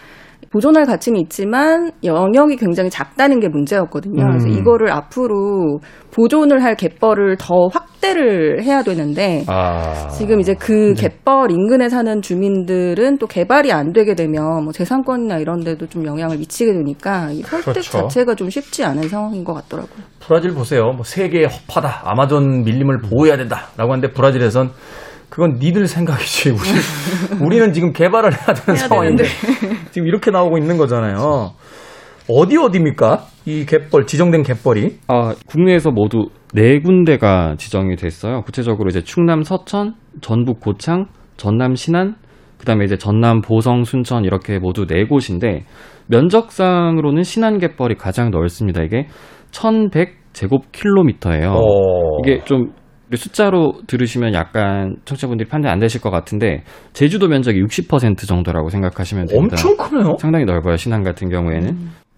보존할 0.51 0.85
가치는 0.85 1.19
있지만 1.21 1.91
영역이 2.03 2.55
굉장히 2.57 2.89
작다는 2.89 3.39
게 3.39 3.49
문제였거든요. 3.49 4.25
그래서 4.25 4.47
음. 4.47 4.53
이거를 4.53 4.91
앞으로 4.91 5.79
보존을 6.11 6.63
할 6.63 6.75
갯벌을 6.75 7.37
더 7.37 7.67
확대를 7.73 8.63
해야 8.63 8.83
되는데 8.83 9.43
아. 9.47 10.07
지금 10.09 10.39
이제 10.39 10.53
그 10.53 10.93
갯벌 10.93 11.51
인근에 11.51 11.89
사는 11.89 12.21
주민들은 12.21 13.17
또 13.17 13.27
개발이 13.27 13.71
안 13.71 13.91
되게 13.91 14.15
되면 14.15 14.63
뭐 14.63 14.71
재산권이나 14.71 15.39
이런 15.39 15.59
데도 15.59 15.87
좀 15.87 16.05
영향을 16.05 16.37
미치게 16.37 16.71
되니까 16.71 17.31
이 17.31 17.41
설득 17.41 17.73
그렇죠. 17.73 17.91
자체가 17.91 18.35
좀 18.35 18.49
쉽지 18.49 18.83
않은 18.85 19.09
상황인 19.09 19.43
것 19.43 19.53
같더라고요. 19.53 20.05
브라질 20.19 20.53
보세요. 20.53 20.91
뭐 20.93 21.03
세계의 21.03 21.47
허파다. 21.47 22.03
아마존 22.05 22.63
밀림을 22.63 22.99
보호해야 22.99 23.35
된다라고 23.37 23.91
하는데 23.91 24.11
브라질에선 24.11 24.71
그건 25.35 25.57
니들 25.59 25.85
생각이지. 25.85 26.51
우리, 26.55 27.43
우리는 27.45 27.73
지금 27.73 27.91
개발을 27.91 28.31
해야 28.31 28.53
되는 28.53 28.79
해야 28.79 28.87
상황인데 28.87 29.25
지금 29.91 30.07
이렇게 30.07 30.31
나오고 30.31 30.57
있는 30.57 30.77
거잖아요. 30.77 31.51
어디 32.29 32.55
어디입니까? 32.55 33.25
이 33.45 33.65
갯벌 33.65 34.05
지정된 34.05 34.43
갯벌이 34.43 34.99
아, 35.09 35.33
국내에서 35.45 35.91
모두 35.91 36.29
네 36.53 36.79
군데가 36.79 37.55
지정이 37.57 37.97
됐어요. 37.97 38.43
구체적으로 38.43 38.87
이제 38.87 39.01
충남 39.01 39.43
서천, 39.43 39.95
전북 40.21 40.61
고창, 40.61 41.07
전남 41.35 41.75
신안, 41.75 42.15
그다음에 42.57 42.85
이제 42.85 42.95
전남 42.95 43.41
보성 43.41 43.83
순천 43.83 44.23
이렇게 44.23 44.57
모두 44.57 44.87
네 44.87 45.03
곳인데 45.03 45.65
면적상으로는 46.07 47.23
신안 47.23 47.59
갯벌이 47.59 47.95
가장 47.95 48.31
넓습니다. 48.31 48.83
이게 48.83 49.07
1,100 49.51 50.13
제곱킬로미터예요. 50.31 51.49
어. 51.49 52.19
이게 52.23 52.41
좀 52.45 52.71
숫자로 53.17 53.81
들으시면 53.87 54.33
약간 54.33 54.95
청취자분들이 55.05 55.47
판단 55.49 55.71
안 55.71 55.79
되실 55.79 56.01
것 56.01 56.09
같은데 56.09 56.63
제주도 56.93 57.27
면적이 57.27 57.61
60% 57.63 58.27
정도라고 58.27 58.69
생각하시면 58.69 59.25
됩니다. 59.27 59.55
엄청 59.57 59.77
크네요. 59.77 60.15
상당히 60.19 60.45
넓어요. 60.45 60.75
신안 60.75 61.03
같은 61.03 61.29
경우에는. 61.29 61.77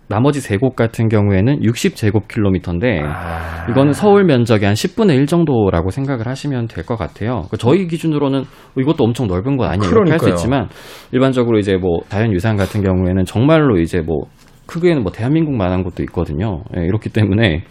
나머지 0.09 0.39
세 0.39 0.55
곳 0.57 0.73
같은 0.77 1.09
경우에는 1.09 1.59
60제곱킬로미터인데 1.63 3.01
아. 3.03 3.65
이거는 3.69 3.91
서울 3.91 4.23
면적의 4.23 4.65
한 4.65 4.73
10분의 4.73 5.15
1 5.15 5.25
정도라고 5.25 5.89
생각을 5.89 6.27
하시면 6.27 6.67
될 6.67 6.85
것 6.85 6.95
같아요. 6.97 7.41
그 7.51 7.57
저희 7.57 7.87
기준으로는 7.87 8.39
어, 8.41 8.79
이것도 8.79 9.03
엄청 9.03 9.27
넓은 9.27 9.57
건 9.57 9.69
아니에요. 9.69 9.91
이렇게 9.91 10.11
할 10.11 10.19
수. 10.19 10.29
있지만 10.29 10.69
일반적으로 11.11 11.59
이제 11.59 11.75
뭐 11.75 11.99
자연유산 12.07 12.55
같은 12.55 12.81
경우에는 12.83 13.25
정말로 13.25 13.77
이제 13.79 13.99
뭐 13.99 14.21
크기에는 14.67 15.03
뭐 15.03 15.11
대한민국만한 15.11 15.83
곳도 15.83 16.01
있거든요. 16.03 16.63
예, 16.77 16.83
이렇기 16.85 17.09
때문에 17.09 17.63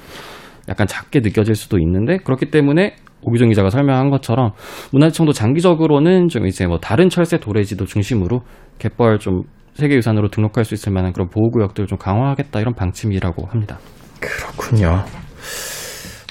약간 0.69 0.87
작게 0.87 1.21
느껴질 1.21 1.55
수도 1.55 1.79
있는데 1.79 2.19
그렇기 2.19 2.51
때문에 2.51 2.97
오기정 3.23 3.49
기자가 3.49 3.71
설명한 3.71 4.11
것처럼 4.11 4.53
문화재청도 4.93 5.33
장기적으로는 5.33 6.29
좀 6.29 6.47
이제 6.47 6.67
뭐 6.67 6.79
다른 6.79 7.09
철새 7.09 7.39
도래지도 7.39 7.85
중심으로 7.85 8.43
갯벌 8.79 9.19
좀 9.19 9.43
세계유산으로 9.75 10.29
등록할 10.29 10.65
수 10.65 10.75
있을 10.75 10.93
만한 10.93 11.13
그런 11.13 11.29
보호구역들을 11.29 11.87
좀 11.87 11.99
강화하겠다 11.99 12.61
이런 12.61 12.75
방침이라고 12.75 13.47
합니다. 13.47 13.79
그렇군요. 14.21 15.05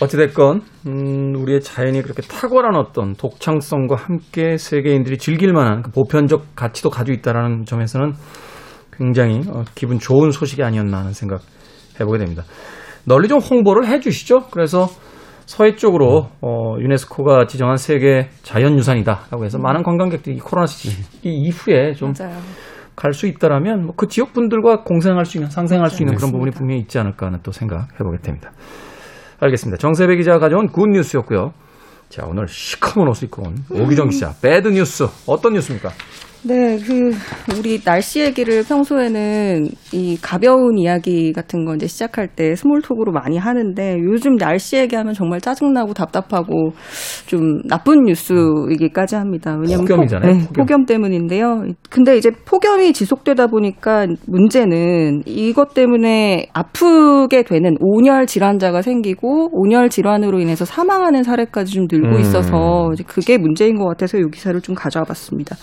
어찌됐건, 0.01 0.62
음, 0.88 1.36
우리의 1.36 1.62
자연이 1.62 2.01
그렇게 2.01 2.22
탁월한 2.22 2.75
어떤 2.75 3.13
독창성과 3.13 3.96
함께 3.96 4.58
세계인들이 4.58 5.18
즐길 5.18 5.54
만한 5.54 5.84
그 5.84 5.92
보편적 5.92 6.56
가치도 6.56 6.89
가지고 6.89 7.18
있다는 7.18 7.65
점에서는 7.65 8.13
굉장히 8.92 9.42
어, 9.48 9.63
기분 9.74 10.00
좋은 10.00 10.32
소식이 10.32 10.63
아니었나 10.63 10.98
하는 11.00 11.13
생각 11.13 11.42
해보게 12.00 12.18
됩니다. 12.18 12.44
널리 13.05 13.27
좀 13.27 13.39
홍보를 13.39 13.88
해 13.88 14.00
주시죠. 14.00 14.47
그래서 14.51 14.88
서해 15.45 15.75
쪽으로 15.75 16.29
어, 16.41 16.75
유네스코가 16.79 17.45
지정한 17.47 17.77
세계 17.77 18.29
자연유산이다라고 18.43 19.45
해서 19.45 19.59
많은 19.59 19.83
관광객들이 19.83 20.35
이 20.35 20.39
코로나 20.39 20.65
시기 20.65 20.95
이후에 21.24 21.93
좀. 21.93 22.09
갈 22.95 23.12
수 23.13 23.27
있다라면 23.27 23.83
뭐 23.88 23.93
그 23.97 24.07
지역 24.07 24.31
분들과 24.33 24.83
공생할 24.83 25.25
수 25.25 25.38
있는 25.38 25.50
상생할 25.51 25.89
수 25.89 26.01
있는 26.01 26.15
그런 26.15 26.31
부분이 26.31 26.51
분명히 26.51 26.79
있지 26.81 26.97
않을까 26.97 27.25
하는 27.27 27.39
또 27.43 27.51
생각해보게 27.51 28.19
됩니다. 28.24 28.51
알겠습니다. 29.41 29.77
정새배 29.77 30.15
기자가 30.15 30.39
가져온 30.39 30.67
good 30.67 30.88
news였고요. 30.88 31.51
자 32.07 32.25
오늘 32.25 32.47
시커먼 32.47 33.09
옷을 33.09 33.25
입고 33.25 33.41
온 33.43 33.55
옥유정 33.69 34.10
기자 34.09 34.33
bad 34.41 34.69
news 34.69 35.07
어떤 35.27 35.53
뉴스입니까? 35.53 35.89
네, 36.47 36.77
그 36.77 37.11
우리 37.57 37.81
날씨 37.81 38.19
얘기를 38.19 38.61
평소에는 38.63 39.67
이 39.93 40.15
가벼운 40.21 40.77
이야기 40.77 41.33
같은 41.33 41.65
거 41.65 41.73
이제 41.73 41.87
시작할 41.87 42.27
때 42.27 42.55
스몰톡으로 42.55 43.11
많이 43.11 43.39
하는데 43.39 43.97
요즘 44.03 44.35
날씨 44.35 44.77
얘기하면 44.77 45.15
정말 45.15 45.41
짜증나고 45.41 45.95
답답하고 45.95 46.73
좀 47.25 47.63
나쁜 47.67 48.03
뉴스이기까지 48.03 49.15
합니다. 49.15 49.57
왜냐면 49.59 49.85
폭염이잖아요, 49.85 50.31
네, 50.31 50.37
폭염. 50.37 50.53
폭염 50.53 50.85
때문인데요. 50.85 51.63
근데 51.89 52.15
이제 52.15 52.29
폭염이 52.29 52.93
지속되다 52.93 53.47
보니까 53.47 54.05
문제는 54.27 55.23
이것 55.25 55.73
때문에 55.73 56.49
아프게 56.53 57.41
되는 57.41 57.75
온열 57.79 58.27
질환자가 58.27 58.83
생기고 58.83 59.49
온열 59.51 59.89
질환으로 59.89 60.39
인해서 60.39 60.63
사망하는 60.63 61.23
사례까지 61.23 61.73
좀 61.73 61.87
늘고 61.91 62.17
음. 62.17 62.19
있어서 62.19 62.91
이제 62.93 63.03
그게 63.07 63.39
문제인 63.39 63.79
것 63.79 63.87
같아서 63.87 64.19
이 64.19 64.23
기사를 64.31 64.61
좀 64.61 64.75
가져와 64.75 65.05
봤습니다. 65.05 65.55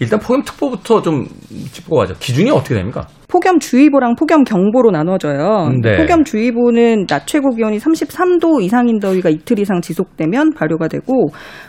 일단 0.00 0.18
폭염특보부터 0.18 1.02
좀 1.02 1.24
짚고 1.70 1.96
가죠. 1.96 2.14
기준이 2.18 2.50
어떻게 2.50 2.74
됩니까? 2.74 3.06
폭염주의보랑 3.28 4.16
폭염경보로 4.16 4.90
나눠져요. 4.90 5.70
네. 5.80 5.96
폭염주의보는 5.98 7.06
낮 7.06 7.28
최고 7.28 7.50
기온이 7.50 7.78
33도 7.78 8.60
이상인 8.60 8.98
더위가 8.98 9.30
이틀 9.30 9.60
이상 9.60 9.80
지속되면 9.80 10.54
발효가 10.54 10.88
되고 10.88 11.28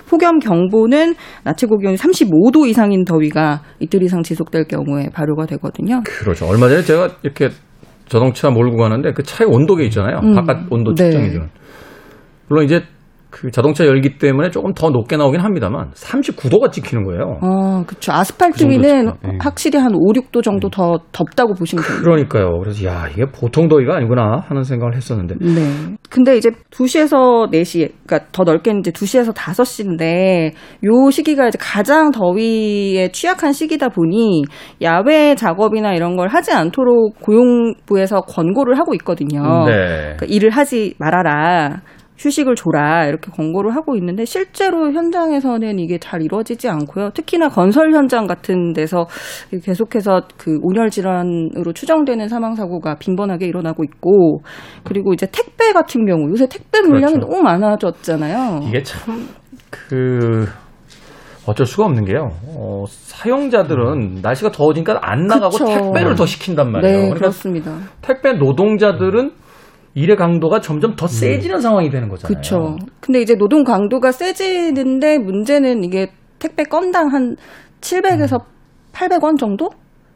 폭염경보는 0.10 1.14
낮 1.44 1.56
최고 1.56 1.78
기온이 1.78 1.98
35도 1.98 2.68
이상인 2.68 3.06
더위가 3.06 3.62
이틀 3.80 4.02
이상 4.02 4.24
지속될 4.24 4.66
경우에 4.70 5.10
발효가 5.14 5.46
되거든요. 5.46 6.02
그렇죠. 6.04 6.48
얼마 6.48 6.68
전에 6.68 6.82
제가 6.82 7.10
이렇게 7.22 7.50
자동차 8.08 8.50
몰고 8.50 8.78
가는데 8.78 9.12
그 9.12 9.22
차의 9.22 9.48
온도계 9.52 9.84
있잖아요. 9.86 10.22
음. 10.24 10.34
바깥 10.34 10.66
온도 10.72 10.96
네. 10.96 11.12
측정해주는. 11.12 11.48
물론 12.48 12.66
이제 12.66 12.82
그 13.36 13.52
자동차 13.52 13.86
열기 13.86 14.18
때문에 14.18 14.50
조금 14.50 14.74
더 14.74 14.90
높게 14.90 15.18
나오긴 15.18 15.42
합니다만 15.42 15.92
39도가 15.92 16.72
찍히는 16.72 17.04
거예요. 17.04 17.38
어, 17.42 17.84
그렇죠. 17.86 18.14
아스팔트 18.14 18.66
그 18.66 18.72
위는. 18.72 19.08
예. 19.08 19.38
확실히 19.42 19.78
한 19.78 19.94
5, 19.94 20.14
6도 20.14 20.42
정도 20.42 20.70
더 20.70 21.00
덥다고 21.12 21.54
보시면 21.54 21.84
됩니다. 21.84 22.02
그러니까요. 22.02 22.58
그래서 22.60 22.86
야 22.86 23.10
이게 23.12 23.26
보통 23.26 23.68
더위가 23.68 23.98
아니구나 23.98 24.42
하는 24.48 24.64
생각을 24.64 24.96
했었는데 24.96 25.36
네. 25.42 25.96
근데 26.10 26.38
이제 26.38 26.50
2시에서 26.72 27.52
4시, 27.52 27.92
그러니까 28.08 28.30
더 28.32 28.44
넓게는 28.44 28.80
이제 28.80 28.92
2시에서 28.92 29.34
5시인데 29.34 30.54
요 30.86 31.12
시기가 31.12 31.50
이제 31.50 31.58
가장 31.60 32.12
더위에 32.12 33.10
취약한 33.12 33.52
시기다 33.52 33.90
보니 33.90 34.44
야외 34.82 35.36
작업이나 35.36 35.94
이런 35.94 36.16
걸 36.16 36.30
하지 36.30 36.54
않도록 36.54 37.20
고용부에서 37.20 38.22
권고를 38.22 38.80
하고 38.80 38.94
있거든요. 38.94 39.66
네. 39.66 39.74
그러니까 40.16 40.26
일을 40.30 40.52
하지 40.52 40.94
말아라. 41.00 41.82
휴식을 42.18 42.56
줘라 42.56 43.06
이렇게 43.08 43.30
권고를 43.32 43.76
하고 43.76 43.96
있는데 43.98 44.26
실제로 44.26 44.92
현장에서는 44.92 45.80
이게 45.80 45.98
잘 45.98 46.22
이루어지지 46.22 46.70
않고요. 46.70 47.12
특히나 47.14 47.50
건설 47.50 47.94
현장 47.94 48.26
같은 48.28 48.74
데서 48.74 49.08
계속해서 49.64 50.22
그 50.38 50.60
온열 50.62 50.90
질환으로 50.90 51.74
추정되는 51.74 52.28
사망 52.28 52.56
사고가 52.56 52.96
빈번하게 52.96 53.46
일어나고 53.48 53.84
있고 53.84 54.42
그리고 54.84 55.14
이제 55.14 55.28
택배 55.32 55.72
같은 55.74 56.06
경우 56.06 56.30
요새 56.30 56.48
택배 56.48 56.82
물량이 56.82 57.16
그렇죠. 57.16 57.28
너무 57.28 57.42
많아졌잖아요. 57.44 58.62
이게 58.68 58.82
참 58.84 59.46
그 59.90 60.48
어쩔 61.46 61.66
수가 61.66 61.86
없는 61.86 62.06
게요. 62.06 62.32
어, 62.48 62.86
사용자들은 62.88 64.20
날씨가 64.22 64.52
더워지니까 64.52 65.00
안 65.02 65.28
나가고 65.28 65.52
그쵸. 65.52 65.66
택배를 65.66 66.16
더 66.16 66.26
시킨단 66.26 66.72
말이에요. 66.72 66.92
네, 66.92 66.98
그러니까 67.02 67.20
그렇습니다. 67.20 67.78
택배 68.02 68.34
노동자들은 68.34 69.32
일의 69.96 70.16
강도가 70.18 70.60
점점 70.60 70.96
더 70.96 71.08
세지는 71.08 71.62
상황이 71.62 71.90
되는 71.90 72.10
거잖아요. 72.10 72.28
그렇죠. 72.28 72.78
근데 73.00 73.22
이제 73.22 73.36
노동 73.36 73.64
강도가 73.64 74.12
세지는데 74.12 75.18
문제는 75.20 75.84
이게 75.84 76.12
택배 76.38 76.64
건당 76.64 77.08
한 77.14 77.36
700에서 77.82 78.40
800원 78.94 79.38
정도? 79.40 79.70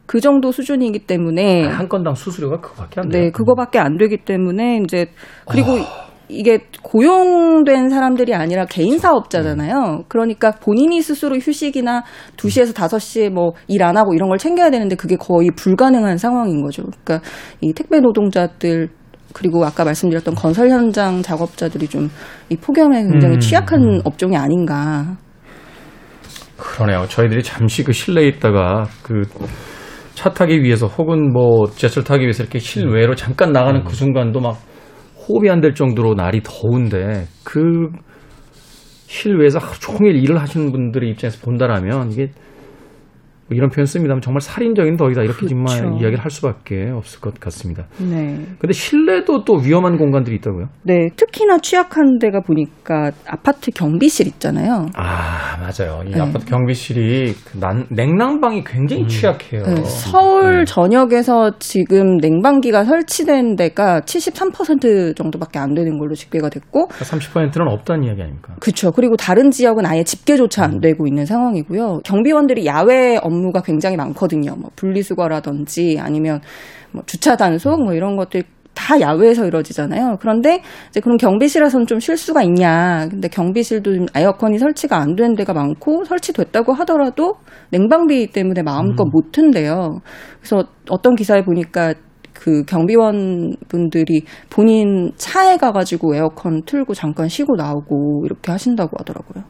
그 0.06 0.20
정도 0.20 0.52
수준이기 0.52 1.06
때문에 1.06 1.66
한 1.66 1.88
건당 1.88 2.14
수수료가 2.14 2.60
그거밖에 2.60 3.00
안 3.00 3.08
돼요. 3.08 3.22
네, 3.22 3.30
그거밖에 3.30 3.78
안 3.78 3.96
되기 3.96 4.18
때문에 4.18 4.80
이제 4.84 5.06
그리고 5.48 5.78
이게 6.28 6.58
고용된 6.82 7.88
사람들이 7.90 8.34
아니라 8.34 8.64
개인 8.66 8.98
사업자잖아요. 8.98 10.04
그러니까 10.08 10.50
본인이 10.52 11.00
스스로 11.00 11.36
휴식이나 11.36 12.02
2시에서 12.36 12.74
5시에 12.74 13.30
뭐 13.30 13.52
일 13.68 13.82
안 13.82 13.96
하고 13.96 14.12
이런 14.14 14.28
걸 14.28 14.38
챙겨야 14.38 14.70
되는데 14.70 14.94
그게 14.96 15.16
거의 15.16 15.50
불가능한 15.56 16.18
상황인 16.18 16.62
거죠. 16.62 16.82
그러니까 17.04 17.20
이 17.60 17.72
택배 17.72 18.00
노동자들 18.00 18.88
그리고 19.32 19.64
아까 19.64 19.84
말씀드렸던 19.84 20.34
건설 20.34 20.68
현장 20.70 21.22
작업자들이 21.22 21.86
좀 21.88 22.10
이 22.48 22.56
폭염에 22.56 23.02
굉장히 23.04 23.36
음. 23.36 23.40
취약한 23.40 24.00
업종이 24.04 24.36
아닌가. 24.36 25.16
그러네요. 26.56 27.06
저희들이 27.08 27.42
잠시 27.42 27.82
그 27.84 27.92
실내에 27.92 28.26
있다가 28.28 28.84
그 29.02 29.22
차 30.14 30.28
타기 30.28 30.62
위해서 30.62 30.86
혹은 30.86 31.32
뭐 31.32 31.66
지하철 31.70 32.04
타기 32.04 32.22
위해서 32.24 32.42
이렇게 32.42 32.58
실외로 32.58 33.14
잠깐 33.14 33.52
나가는 33.52 33.82
그 33.84 33.94
순간도 33.94 34.40
막 34.40 34.58
호흡이 35.16 35.48
안 35.48 35.62
될 35.62 35.72
정도로 35.74 36.12
날이 36.12 36.42
더운데 36.42 37.26
그 37.42 37.88
실외에서 39.06 39.58
하루 39.60 39.78
종일 39.78 40.16
일을 40.16 40.38
하시는 40.38 40.70
분들의 40.72 41.08
입장에서 41.08 41.40
본다라면 41.42 42.12
이게 42.12 42.32
뭐 43.50 43.56
이런 43.56 43.68
표현 43.68 43.84
씁니다만 43.84 44.20
정말 44.20 44.40
살인적인 44.40 44.96
더위다 44.96 45.22
이렇게 45.22 45.48
정말 45.48 45.80
그렇죠. 45.80 45.96
이야기를 45.96 46.20
할 46.20 46.30
수밖에 46.30 46.90
없을 46.90 47.20
것 47.20 47.34
같습니다. 47.40 47.86
네. 47.98 48.46
근데 48.60 48.72
실내도 48.72 49.42
또 49.44 49.56
위험한 49.56 49.98
공간들이 49.98 50.36
있다고요? 50.36 50.68
네, 50.84 51.08
특히나 51.16 51.58
취약한 51.58 52.18
데가 52.20 52.42
보니까 52.42 53.10
아파트 53.26 53.72
경비실 53.72 54.28
있잖아요. 54.28 54.86
아 54.94 55.56
맞아요. 55.58 56.04
이 56.06 56.12
네. 56.12 56.20
아파트 56.20 56.46
경비실이 56.46 57.34
그 57.44 57.58
난, 57.58 57.86
냉난방이 57.90 58.62
굉장히 58.62 59.08
취약해요. 59.08 59.64
네, 59.64 59.82
서울 59.82 60.58
네. 60.58 60.64
전역에서 60.64 61.58
지금 61.58 62.18
냉방기가 62.18 62.84
설치된 62.84 63.56
데가 63.56 64.02
73% 64.02 65.16
정도밖에 65.16 65.58
안 65.58 65.74
되는 65.74 65.98
걸로 65.98 66.14
집계가 66.14 66.48
됐고, 66.48 66.86
30%는 66.88 67.66
없다는 67.66 68.04
이야기 68.04 68.22
아닙니까? 68.22 68.54
그렇죠. 68.60 68.92
그리고 68.92 69.16
다른 69.16 69.50
지역은 69.50 69.84
아예 69.86 70.04
집계조차 70.04 70.66
음. 70.66 70.70
안 70.70 70.80
되고 70.80 71.06
있는 71.08 71.26
상황이고요. 71.26 72.00
경비원들이 72.04 72.64
야외 72.66 73.18
업무 73.20 73.39
가 73.52 73.62
굉장히 73.62 73.96
많거든요. 73.96 74.54
뭐 74.56 74.70
분리수거라든지 74.76 75.98
아니면 76.00 76.40
뭐 76.92 77.02
주차 77.06 77.36
단속 77.36 77.82
뭐 77.82 77.94
이런 77.94 78.16
것들 78.16 78.42
다 78.72 79.00
야외에서 79.00 79.46
이루어지잖아요. 79.46 80.18
그런데 80.20 80.62
이제 80.88 81.00
그런 81.00 81.16
경비실에서는 81.16 81.86
좀 81.86 81.98
쉴 81.98 82.16
수가 82.16 82.42
있냐. 82.44 83.08
근데 83.10 83.28
경비실도 83.28 83.94
좀 83.94 84.06
에어컨이 84.14 84.58
설치가 84.58 84.98
안 84.98 85.16
된 85.16 85.34
데가 85.34 85.52
많고 85.52 86.04
설치됐다고 86.04 86.72
하더라도 86.74 87.34
냉방비 87.72 88.28
때문에 88.28 88.62
마음껏 88.62 89.04
음. 89.04 89.10
못 89.12 89.32
튼대요. 89.32 90.00
그래서 90.38 90.64
어떤 90.88 91.14
기사에 91.16 91.42
보니까 91.42 91.94
그 92.32 92.62
경비원 92.64 93.54
분들이 93.68 94.22
본인 94.48 95.10
차에 95.16 95.56
가가지고 95.58 96.14
에어컨 96.16 96.62
틀고 96.64 96.94
잠깐 96.94 97.28
쉬고 97.28 97.56
나오고 97.56 98.22
이렇게 98.24 98.50
하신다고 98.52 98.96
하더라고요. 99.00 99.44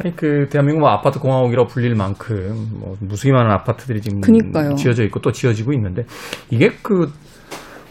아니 0.00 0.14
그 0.16 0.46
대한민국 0.50 0.80
뭐 0.80 0.90
아파트 0.90 1.18
공화국이라고 1.18 1.68
불릴 1.68 1.94
만큼 1.94 2.68
뭐 2.80 2.96
무수히 3.00 3.32
많은 3.32 3.50
아파트들이 3.50 4.00
지금 4.00 4.20
그니까요. 4.20 4.74
지어져 4.74 5.04
있고 5.04 5.20
또 5.20 5.32
지어지고 5.32 5.72
있는데 5.72 6.04
이게 6.50 6.70
그 6.82 7.10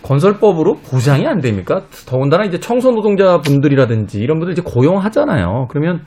건설법으로 0.04 0.76
보장이 0.90 1.26
안 1.26 1.40
됩니까? 1.40 1.84
더군다나 2.06 2.44
이제 2.44 2.60
청소 2.60 2.92
노동자 2.92 3.40
분들이라든지 3.40 4.20
이런 4.20 4.38
분들 4.40 4.52
이제 4.52 4.62
고용하잖아요. 4.62 5.68
그러면 5.70 6.02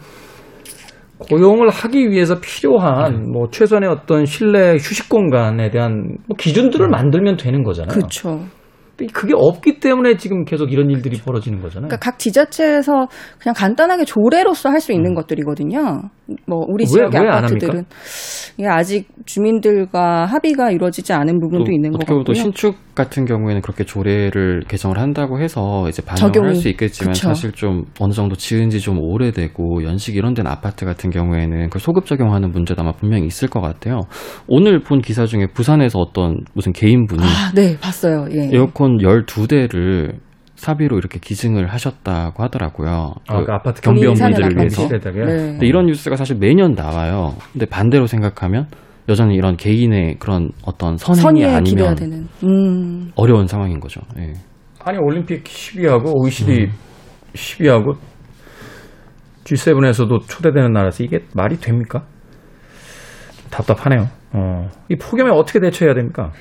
고용을 1.18 1.70
하기 1.70 2.10
위해서 2.10 2.38
필요한 2.40 3.32
뭐 3.32 3.48
최소한의 3.50 3.88
어떤 3.88 4.26
실내 4.26 4.74
휴식 4.74 5.08
공간에 5.08 5.70
대한 5.70 6.18
뭐 6.28 6.36
기준들을 6.36 6.88
만들면 6.88 7.38
되는 7.38 7.62
거잖아요. 7.62 7.94
그렇죠. 7.94 8.44
그게 9.12 9.34
없기 9.36 9.80
때문에 9.80 10.16
지금 10.16 10.44
계속 10.44 10.72
이런 10.72 10.90
일들이 10.90 11.18
벌어지는 11.20 11.60
거잖아요. 11.60 11.88
그러니까 11.88 11.98
각 11.98 12.18
지자체에서 12.18 13.08
그냥 13.38 13.54
간단하게 13.54 14.04
조례로서 14.04 14.70
할 14.70 14.80
수 14.80 14.92
있는 14.92 15.14
것들이거든요. 15.14 16.02
뭐 16.46 16.64
우리 16.68 16.82
왜- 16.82 16.86
지역의 16.86 17.20
왜안 17.20 17.38
아파트들은 17.44 17.84
이게 18.58 18.66
아직 18.68 19.06
주민들과 19.26 20.24
합의가 20.26 20.70
이루어지지 20.70 21.12
않은 21.12 21.38
부분도 21.40 21.70
있는 21.70 21.90
것 21.92 22.04
보면 22.06 22.24
또 22.24 22.32
같고요. 22.32 22.34
신축 22.42 22.76
같은 22.94 23.24
경우에는 23.26 23.60
그렇게 23.62 23.84
조례를 23.84 24.62
개정을 24.66 24.98
한다고 24.98 25.40
해서 25.40 25.86
이제 25.88 26.02
반영을 26.02 26.32
적용이. 26.32 26.48
할수 26.54 26.68
있겠지만 26.70 27.12
그쵸. 27.12 27.28
사실 27.28 27.52
좀 27.52 27.84
어느 28.00 28.12
정도 28.12 28.34
지은 28.34 28.70
지 28.70 28.80
좀 28.80 28.98
오래되고 29.00 29.84
연식 29.84 30.16
이런 30.16 30.34
데는 30.34 30.50
아파트 30.50 30.84
같은 30.84 31.10
경우에는 31.10 31.70
그 31.70 31.78
소급 31.78 32.06
적용하는 32.06 32.50
문제도 32.50 32.80
아마 32.82 32.92
분명히 32.92 33.26
있을 33.26 33.48
것 33.48 33.60
같아요. 33.60 34.02
오늘 34.48 34.80
본 34.80 35.00
기사 35.00 35.26
중에 35.26 35.46
부산에서 35.52 35.98
어떤 35.98 36.38
무슨 36.54 36.72
개인분이 36.72 37.22
아, 37.22 37.52
네, 37.54 37.76
봤어요. 37.78 38.26
예. 38.32 38.50
에어컨 38.52 38.98
12대를 38.98 40.14
사비로 40.56 40.98
이렇게 40.98 41.18
기증을 41.18 41.68
하셨다고 41.68 42.42
하더라고요. 42.42 43.14
아, 43.28 43.38
그그 43.40 43.52
아파트 43.52 43.80
경비원분들을 43.82 44.56
위해서. 44.56 44.88
네. 44.88 44.98
근데 44.98 45.66
이런 45.66 45.86
뉴스가 45.86 46.16
사실 46.16 46.36
매년 46.38 46.72
나와요. 46.72 47.34
근데 47.52 47.66
반대로 47.66 48.06
생각하면 48.06 48.66
여전히 49.08 49.36
이런 49.36 49.56
개인의 49.56 50.16
그런 50.18 50.50
어떤 50.64 50.96
선행이 50.96 51.44
아니면 51.44 51.94
되는. 51.94 52.26
음. 52.44 53.12
어려운 53.14 53.46
상황인 53.46 53.78
거죠. 53.78 54.00
예. 54.18 54.32
아니 54.84 54.98
올림픽 54.98 55.44
10위하고 55.44 56.12
OECD 56.14 56.68
10위하고 57.34 57.96
G7에서도 59.44 60.26
초대되는 60.26 60.72
나라에서 60.72 61.04
이게 61.04 61.20
말이 61.34 61.56
됩니까? 61.56 62.04
답답하네요. 63.50 64.08
어. 64.32 64.68
이 64.88 64.96
폭염에 64.96 65.30
어떻게 65.30 65.60
대처해야 65.60 65.94
됩니까? 65.94 66.32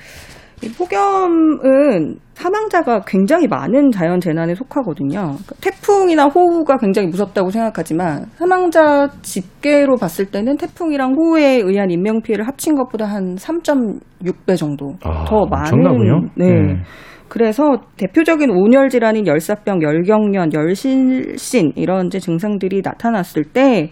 이 0.63 0.69
폭염은 0.69 2.17
사망자가 2.33 3.01
굉장히 3.05 3.47
많은 3.47 3.91
자연 3.91 4.19
재난에 4.19 4.55
속하거든요. 4.55 5.19
그러니까 5.19 5.55
태풍이나 5.61 6.25
호우가 6.25 6.77
굉장히 6.77 7.07
무섭다고 7.09 7.49
생각하지만 7.49 8.25
사망자 8.35 9.07
집계로 9.21 9.95
봤을 9.95 10.25
때는 10.25 10.57
태풍이랑 10.57 11.15
호우에 11.15 11.61
의한 11.63 11.91
인명 11.91 12.21
피해를 12.21 12.47
합친 12.47 12.75
것보다 12.75 13.05
한 13.05 13.35
3.6배 13.35 14.57
정도 14.57 14.93
더 15.01 15.45
많은 15.45 15.53
아, 15.53 15.59
엄청나군요. 15.59 16.21
네. 16.35 16.77
그래서 17.27 17.77
대표적인 17.97 18.51
온열 18.51 18.89
질환인 18.89 19.25
열사병, 19.25 19.81
열경련, 19.81 20.53
열실신 20.53 21.73
이런 21.75 22.07
이제 22.07 22.19
증상들이 22.19 22.81
나타났을 22.83 23.43
때 23.45 23.91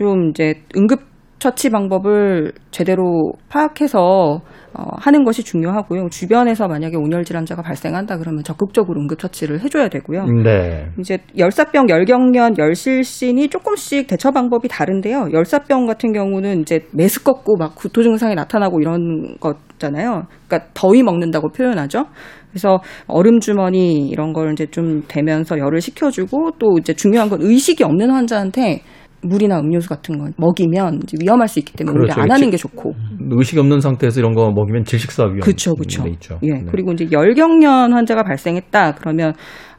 좀 0.00 0.30
이제 0.30 0.54
응급 0.76 1.09
처치 1.40 1.70
방법을 1.70 2.52
제대로 2.70 3.32
파악해서 3.48 4.40
어, 4.72 4.84
하는 4.98 5.24
것이 5.24 5.42
중요하고요. 5.42 6.10
주변에서 6.10 6.68
만약에 6.68 6.96
온열 6.96 7.24
질환자가 7.24 7.62
발생한다 7.62 8.18
그러면 8.18 8.44
적극적으로 8.44 9.00
응급 9.00 9.18
처치를 9.18 9.60
해줘야 9.60 9.88
되고요. 9.88 10.26
네. 10.44 10.86
이제 11.00 11.18
열사병, 11.36 11.88
열경련, 11.88 12.56
열실신이 12.56 13.48
조금씩 13.48 14.06
대처 14.06 14.30
방법이 14.30 14.68
다른데요. 14.68 15.30
열사병 15.32 15.86
같은 15.86 16.12
경우는 16.12 16.60
이제 16.60 16.86
메스껍고 16.92 17.56
막 17.56 17.74
구토 17.74 18.02
증상이 18.04 18.36
나타나고 18.36 18.80
이런 18.80 19.36
거잖아요. 19.40 20.26
그러니까 20.46 20.70
더위 20.74 21.02
먹는다고 21.02 21.48
표현하죠. 21.48 22.04
그래서 22.50 22.80
얼음 23.06 23.40
주머니 23.40 24.08
이런 24.08 24.32
걸 24.32 24.52
이제 24.52 24.66
좀 24.66 25.02
대면서 25.08 25.58
열을 25.58 25.80
식혀주고 25.80 26.52
또 26.58 26.76
이제 26.78 26.92
중요한 26.92 27.28
건 27.28 27.40
의식이 27.42 27.82
없는 27.82 28.10
환자한테 28.10 28.82
물이나 29.22 29.60
음료수 29.60 29.88
같은 29.88 30.18
거 30.18 30.30
먹이면 30.36 31.00
위험할 31.20 31.48
수 31.48 31.58
있기 31.58 31.72
때문에 31.74 31.94
그렇죠. 31.94 32.20
안 32.20 32.30
하는 32.30 32.50
게 32.50 32.56
좋고. 32.56 32.94
의식 33.32 33.58
없는 33.58 33.80
상태에서 33.80 34.20
이런 34.20 34.34
거 34.34 34.50
먹이면 34.50 34.84
질식사 34.84 35.24
위험. 35.24 35.40
그렇죠, 35.40 35.74
그렇죠. 35.74 36.06
있죠. 36.08 36.38
예. 36.42 36.52
네. 36.52 36.64
그리고 36.70 36.92
이제 36.92 37.06
열경련 37.10 37.92
환자가 37.92 38.22
발생했다 38.22 38.94
그러면 38.94 39.34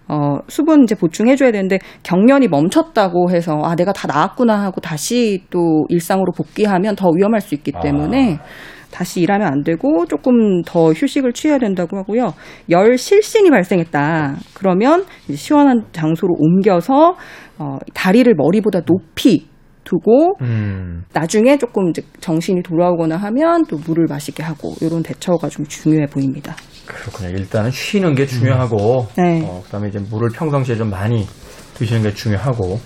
어, 0.08 0.40
수분 0.48 0.84
이제 0.84 0.94
보충해줘야 0.94 1.52
되는데 1.52 1.80
경련이 2.04 2.50
멈췄다고 2.50 3.32
해서 3.32 3.62
아 3.64 3.76
내가 3.76 3.94
다 3.94 4.08
나았구나 4.08 4.62
하고 4.62 4.82
다시 4.82 5.44
또 5.50 5.86
일상으로 5.90 6.34
복귀하면 6.36 6.96
더 6.96 7.10
위험할 7.16 7.40
수 7.40 7.56
있기 7.56 7.72
때문에 7.82 8.40
다시 8.92 9.22
일하면 9.22 9.48
안 9.48 9.64
되고 9.64 10.06
조금 10.06 10.62
더 10.64 10.92
휴식을 10.92 11.34
취해야 11.34 11.58
된다고 11.58 11.98
하고요. 11.98 12.34
열 12.70 12.98
실신이 12.98 13.50
발생했다. 13.50 14.36
그러면 14.54 15.06
시원한 15.34 15.86
장소로 15.92 16.36
옮겨서 16.38 17.16
어, 17.58 17.78
다리를 17.94 18.34
머리보다 18.36 18.82
높이 18.82 19.48
두고 19.84 20.36
음. 20.42 21.04
나중에 21.14 21.58
조금 21.58 21.90
이제 21.90 22.02
정신이 22.20 22.64
돌아오거나 22.64 23.18
하면 23.18 23.66
또 23.66 23.78
물을 23.78 24.06
마시게 24.08 24.44
하고 24.44 24.76
이런 24.82 25.04
대처가 25.04 25.50
좀 25.50 25.66
중요해 25.66 26.06
보입니다. 26.08 26.56
그렇군요. 26.86 27.30
일단은 27.30 27.72
쉬는 27.72 28.16
게 28.16 28.26
중요하고, 28.26 29.08
네. 29.18 29.42
어, 29.46 29.62
그다음에 29.64 29.90
이제 29.90 30.00
물을 30.00 30.30
평상시에 30.30 30.76
좀 30.76 30.90
많이 30.90 31.26
드시는 31.76 32.04
게 32.04 32.14
중요하고. 32.14 32.80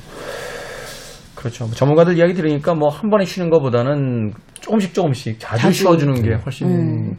그렇죠. 1.46 1.68
전문가들 1.70 2.18
이야기 2.18 2.34
들으니까 2.34 2.74
뭐 2.74 2.90
한 2.90 3.10
번에 3.12 3.24
쉬는 3.24 3.52
것보다는 3.52 4.34
조금씩 4.62 4.94
조금씩 4.96 5.40
자주, 5.40 5.62
자주. 5.62 5.74
쉬어주는 5.74 6.24
게 6.24 6.34
훨씬 6.34 6.68
음. 6.68 7.18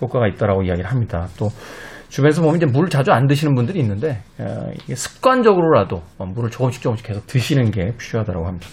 효과가 0.00 0.28
있다라고 0.28 0.62
이야기를 0.62 0.90
합니다. 0.90 1.28
또 1.38 1.48
주변에서 2.08 2.40
보면 2.40 2.56
이제 2.56 2.66
물을 2.66 2.88
자주 2.88 3.12
안 3.12 3.26
드시는 3.26 3.54
분들이 3.54 3.80
있는데 3.80 4.22
어, 4.38 4.70
이게 4.84 4.94
습관적으로라도 4.94 6.02
어, 6.18 6.24
물을 6.24 6.48
조금씩 6.50 6.80
조금씩 6.80 7.06
계속 7.06 7.26
드시는 7.26 7.70
게 7.70 7.92
필요하다고 7.98 8.46
합니다. 8.46 8.66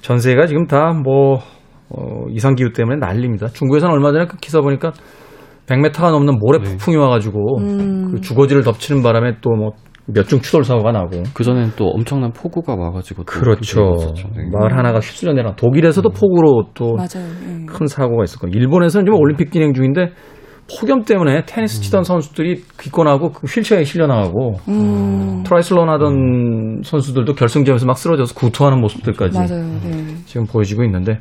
전 0.00 0.18
세계가 0.18 0.46
지금 0.46 0.66
다뭐 0.66 1.40
이상 2.30 2.54
기후 2.54 2.72
때문에 2.72 2.98
난립니다. 2.98 3.48
중국에서는 3.48 3.92
얼마 3.92 4.12
전에 4.12 4.26
그 4.26 4.36
기사 4.36 4.60
보니까 4.60 4.92
100m가 5.66 6.10
넘는 6.10 6.38
모래 6.38 6.58
네. 6.58 6.70
폭풍이 6.70 6.96
와가지고 6.96 7.58
음. 7.58 8.10
그 8.12 8.20
주거지를 8.20 8.62
덮치는 8.62 9.02
바람에 9.02 9.38
또뭐 9.40 9.72
몇 10.06 10.28
중 10.28 10.40
추돌 10.40 10.64
사고가 10.64 10.92
나고 10.92 11.22
그 11.32 11.44
전엔 11.44 11.72
또 11.76 11.86
엄청난 11.88 12.30
폭우가 12.32 12.74
와가지고 12.74 13.24
또 13.24 13.26
그렇죠. 13.26 13.96
네. 14.36 14.44
마을 14.52 14.76
하나가 14.76 14.98
휩쓸려 15.00 15.32
내려. 15.32 15.54
독일에서도 15.56 16.08
폭우로 16.10 16.68
또 16.74 16.92
맞아요. 16.94 17.26
예. 17.48 17.64
큰 17.66 17.86
사고가 17.86 18.24
있었고 18.24 18.48
일본에서는 18.48 19.06
지금 19.06 19.18
올림픽 19.18 19.50
진행 19.50 19.72
중인데 19.72 20.12
폭염 20.78 21.04
때문에 21.04 21.44
테니스 21.46 21.82
치던 21.82 22.04
선수들이 22.04 22.62
기권하고 22.80 23.32
그 23.32 23.46
휠체어에 23.46 23.84
실려 23.84 24.06
나가고 24.06 24.54
음. 24.68 25.42
트라이애슬론 25.44 25.88
하던 25.90 26.80
선수들도 26.84 27.34
결승전에서 27.34 27.84
막 27.86 27.96
쓰러져서 27.98 28.34
구토하는 28.34 28.80
모습들까지 28.80 29.38
맞아요. 29.38 29.62
네. 29.84 30.16
지금 30.26 30.46
보여지고 30.46 30.84
있는데 30.84 31.18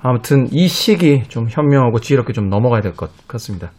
아무튼 0.00 0.46
이 0.52 0.68
시기 0.68 1.22
좀 1.28 1.46
현명하고 1.48 1.98
지혜롭게 2.00 2.32
좀 2.32 2.48
넘어가야 2.48 2.80
될 2.80 2.92
것 2.94 3.10
같습니다. 3.26 3.70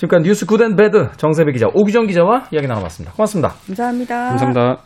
지금까지 0.00 0.26
뉴스 0.26 0.46
good 0.46 0.63
and 0.63 0.76
bad 0.76 1.10
정새배 1.18 1.52
기자, 1.52 1.66
옥유정 1.74 2.06
기자와 2.06 2.46
이야기 2.52 2.66
나눠봤습니다. 2.66 3.12
고맙습니다. 3.12 3.50
감사합니다. 3.66 4.28
감사합니다. 4.30 4.82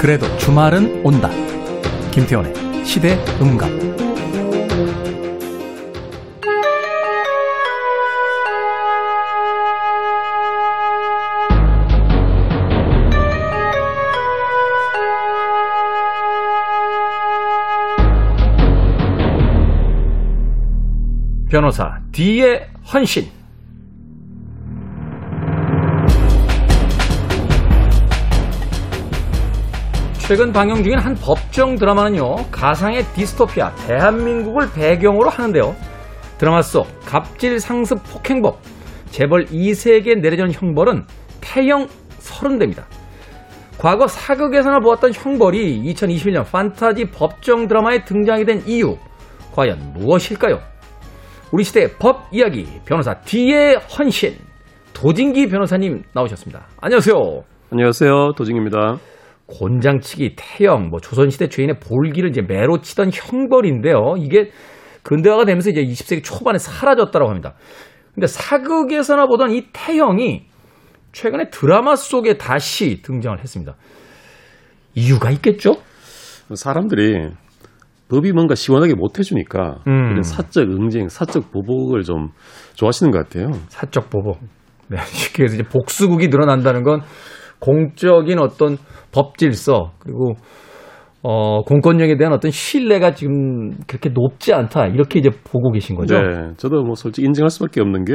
그래도 0.00 0.26
주말은 0.36 1.04
온다. 1.04 1.28
김태훈의 2.12 2.54
시대 2.84 3.18
음감. 3.42 4.05
변호사 21.48 22.00
D의 22.10 22.66
헌신. 22.92 23.30
최근 30.18 30.52
방영 30.52 30.82
중인 30.82 30.98
한 30.98 31.14
법정 31.14 31.76
드라마는요, 31.76 32.50
가상의 32.50 33.04
디스토피아, 33.14 33.76
대한민국을 33.86 34.72
배경으로 34.72 35.30
하는데요. 35.30 35.76
드라마 36.38 36.62
속 36.62 36.88
갑질 37.04 37.60
상습 37.60 38.02
폭행법, 38.10 38.58
재벌 39.10 39.44
2세에게 39.44 40.20
내려진 40.20 40.50
형벌은 40.50 41.06
태형 41.40 41.86
30대입니다. 42.18 42.82
과거 43.78 44.08
사극에서나 44.08 44.80
보았던 44.80 45.12
형벌이 45.14 45.80
2021년 45.92 46.44
판타지 46.50 47.12
법정 47.12 47.68
드라마에 47.68 48.04
등장이 48.04 48.44
된 48.44 48.64
이유, 48.66 48.98
과연 49.54 49.92
무엇일까요? 49.94 50.75
우리 51.52 51.62
시대의 51.62 51.92
법 51.98 52.26
이야기, 52.32 52.66
변호사 52.84 53.14
D의 53.20 53.76
헌신, 53.76 54.36
도진기 54.92 55.48
변호사님 55.48 56.02
나오셨습니다. 56.12 56.66
안녕하세요. 56.80 57.14
안녕하세요. 57.70 58.32
도징입니다. 58.36 58.96
곤장치기, 59.46 60.34
태형, 60.36 60.88
뭐 60.88 60.98
조선시대 60.98 61.48
죄인의 61.48 61.78
볼기를 61.78 62.30
이제 62.30 62.42
매로 62.42 62.80
치던 62.80 63.10
형벌인데요. 63.12 64.16
이게 64.18 64.50
근대화가 65.04 65.44
되면서 65.44 65.70
이제 65.70 65.84
20세기 65.84 66.24
초반에 66.24 66.58
사라졌다고 66.58 67.28
합니다. 67.28 67.54
근데 68.12 68.26
사극에서나 68.26 69.26
보던 69.26 69.52
이 69.52 69.68
태형이 69.72 70.46
최근에 71.12 71.50
드라마 71.50 71.94
속에 71.94 72.38
다시 72.38 73.02
등장을 73.02 73.38
했습니다. 73.38 73.76
이유가 74.94 75.30
있겠죠? 75.30 75.76
사람들이 76.52 77.30
법이 78.08 78.32
뭔가 78.32 78.54
시원하게 78.54 78.94
못 78.94 79.18
해주니까 79.18 79.78
음. 79.86 80.10
이런 80.10 80.22
사적 80.22 80.64
응징, 80.64 81.08
사적 81.08 81.50
보복을 81.50 82.02
좀 82.02 82.28
좋아하시는 82.74 83.10
것 83.10 83.18
같아요. 83.18 83.50
사적 83.68 84.10
보복. 84.10 84.38
네, 84.88 84.98
쉽게 85.06 85.44
해서 85.44 85.54
이제 85.54 85.64
복수국이 85.64 86.28
늘어난다는 86.28 86.82
건 86.82 87.00
공적인 87.58 88.38
어떤 88.38 88.76
법 89.12 89.38
질서 89.38 89.92
그리고 89.98 90.34
어, 91.22 91.62
공권력에 91.62 92.16
대한 92.16 92.32
어떤 92.32 92.52
신뢰가 92.52 93.14
지금 93.14 93.72
그렇게 93.88 94.10
높지 94.10 94.54
않다 94.54 94.86
이렇게 94.86 95.18
이제 95.18 95.30
보고 95.30 95.72
계신 95.72 95.96
거죠. 95.96 96.16
네, 96.16 96.52
저도 96.56 96.84
뭐 96.84 96.94
솔직히 96.94 97.26
인정할 97.26 97.50
수밖에 97.50 97.80
없는 97.80 98.04
게 98.04 98.14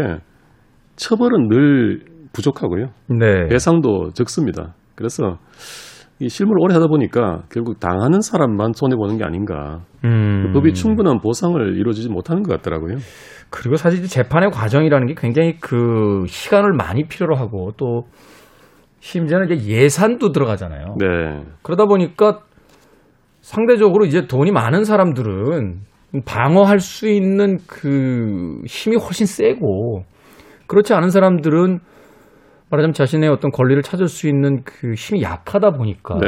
처벌은 0.95 1.49
늘 1.49 2.05
부족하고요. 2.31 2.85
네. 3.09 3.47
배상도 3.49 4.11
적습니다. 4.13 4.75
그래서 4.95 5.39
이 6.21 6.29
실무를 6.29 6.61
오래 6.61 6.75
하다 6.75 6.85
보니까 6.85 7.41
결국 7.51 7.79
당하는 7.79 8.21
사람만 8.21 8.73
손해 8.73 8.95
보는 8.95 9.17
게 9.17 9.23
아닌가. 9.23 9.81
음. 10.05 10.51
법이 10.53 10.73
충분한 10.73 11.19
보상을 11.19 11.59
이루어주지 11.75 12.09
못하는 12.09 12.43
것 12.43 12.55
같더라고요. 12.55 12.97
그리고 13.49 13.75
사실 13.75 14.03
재판의 14.03 14.51
과정이라는 14.51 15.07
게 15.07 15.15
굉장히 15.17 15.57
그 15.59 16.25
시간을 16.27 16.73
많이 16.73 17.07
필요로 17.07 17.35
하고 17.35 17.71
또 17.75 18.03
심지어는 18.99 19.49
이제 19.49 19.73
예산도 19.73 20.31
들어가잖아요. 20.31 20.95
네, 20.99 21.43
그러다 21.63 21.85
보니까 21.85 22.41
상대적으로 23.41 24.05
이제 24.05 24.27
돈이 24.27 24.51
많은 24.51 24.83
사람들은 24.83 25.79
방어할 26.23 26.79
수 26.79 27.09
있는 27.09 27.57
그 27.67 28.61
힘이 28.67 28.97
훨씬 28.97 29.25
세고 29.25 30.03
그렇지 30.67 30.93
않은 30.93 31.09
사람들은 31.09 31.79
말하자면 32.71 32.93
자신의 32.93 33.29
어떤 33.29 33.51
권리를 33.51 33.81
찾을 33.83 34.07
수 34.07 34.27
있는 34.27 34.63
그 34.63 34.93
힘이 34.93 35.21
약하다 35.21 35.71
보니까 35.71 36.17
네, 36.19 36.27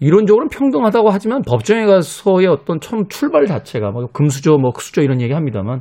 이론적으로는 0.00 0.48
평등하다고 0.48 1.10
하지만 1.10 1.42
법정에 1.42 1.86
가서의 1.86 2.48
어떤 2.48 2.80
처음 2.80 3.06
출발 3.08 3.46
자체가 3.46 3.92
뭐 3.92 4.06
금수저 4.12 4.58
뭐 4.58 4.70
흑수저 4.70 5.02
이런 5.02 5.20
얘기 5.20 5.32
합니다만 5.32 5.80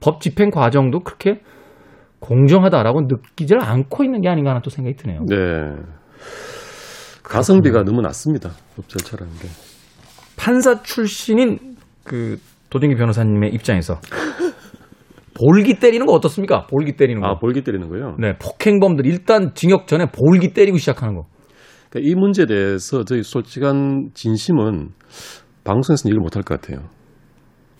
법 0.00 0.20
집행 0.20 0.50
과정도 0.50 1.00
그렇게 1.00 1.40
공정하다라고 2.20 3.02
느끼질 3.02 3.58
않고 3.60 4.04
있는 4.04 4.22
게 4.22 4.28
아닌가 4.28 4.50
하는 4.50 4.62
또 4.62 4.70
생각이 4.70 4.96
드네요. 4.96 5.20
네. 5.26 5.36
가성비가 7.22 7.84
너무 7.84 8.00
낮습니다. 8.00 8.50
법 8.76 8.88
절차라는 8.88 9.32
게. 9.34 9.48
판사 10.36 10.82
출신인 10.82 11.58
그 12.02 12.38
도정기 12.70 12.96
변호사님의 12.96 13.52
입장에서 13.52 14.00
볼기 15.40 15.78
때리는 15.78 16.04
거 16.06 16.12
어떻습니까? 16.12 16.66
볼기 16.66 16.96
때리는 16.96 17.20
거. 17.20 17.28
아, 17.28 17.38
볼기 17.38 17.62
때리는 17.62 17.88
거요? 17.88 18.16
네, 18.18 18.36
폭행범들 18.38 19.06
일단 19.06 19.54
징역 19.54 19.86
전에 19.86 20.06
볼기 20.06 20.52
때리고 20.52 20.76
시작하는 20.78 21.14
거. 21.14 21.26
그러니까 21.88 22.10
이 22.10 22.14
문제에 22.14 22.46
대해서 22.46 23.04
저희 23.04 23.22
솔직한 23.22 24.10
진심은 24.14 24.90
방송에서는 25.64 26.10
얘기를 26.10 26.20
못할 26.20 26.42
것 26.42 26.60
같아요. 26.60 26.88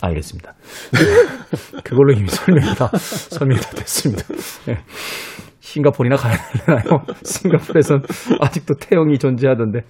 알겠습니다. 0.02 0.54
그걸로 1.84 2.12
이미 2.12 2.26
설명이 2.28 2.74
다 2.74 2.86
설명이 2.96 3.60
다 3.60 3.70
됐습니다. 3.70 4.24
네. 4.66 4.78
싱가포르나 5.60 6.16
가야 6.16 6.34
되나요? 6.66 7.04
싱가포르에선 7.22 8.02
아직도 8.40 8.74
태형이 8.80 9.18
존재하던데. 9.18 9.80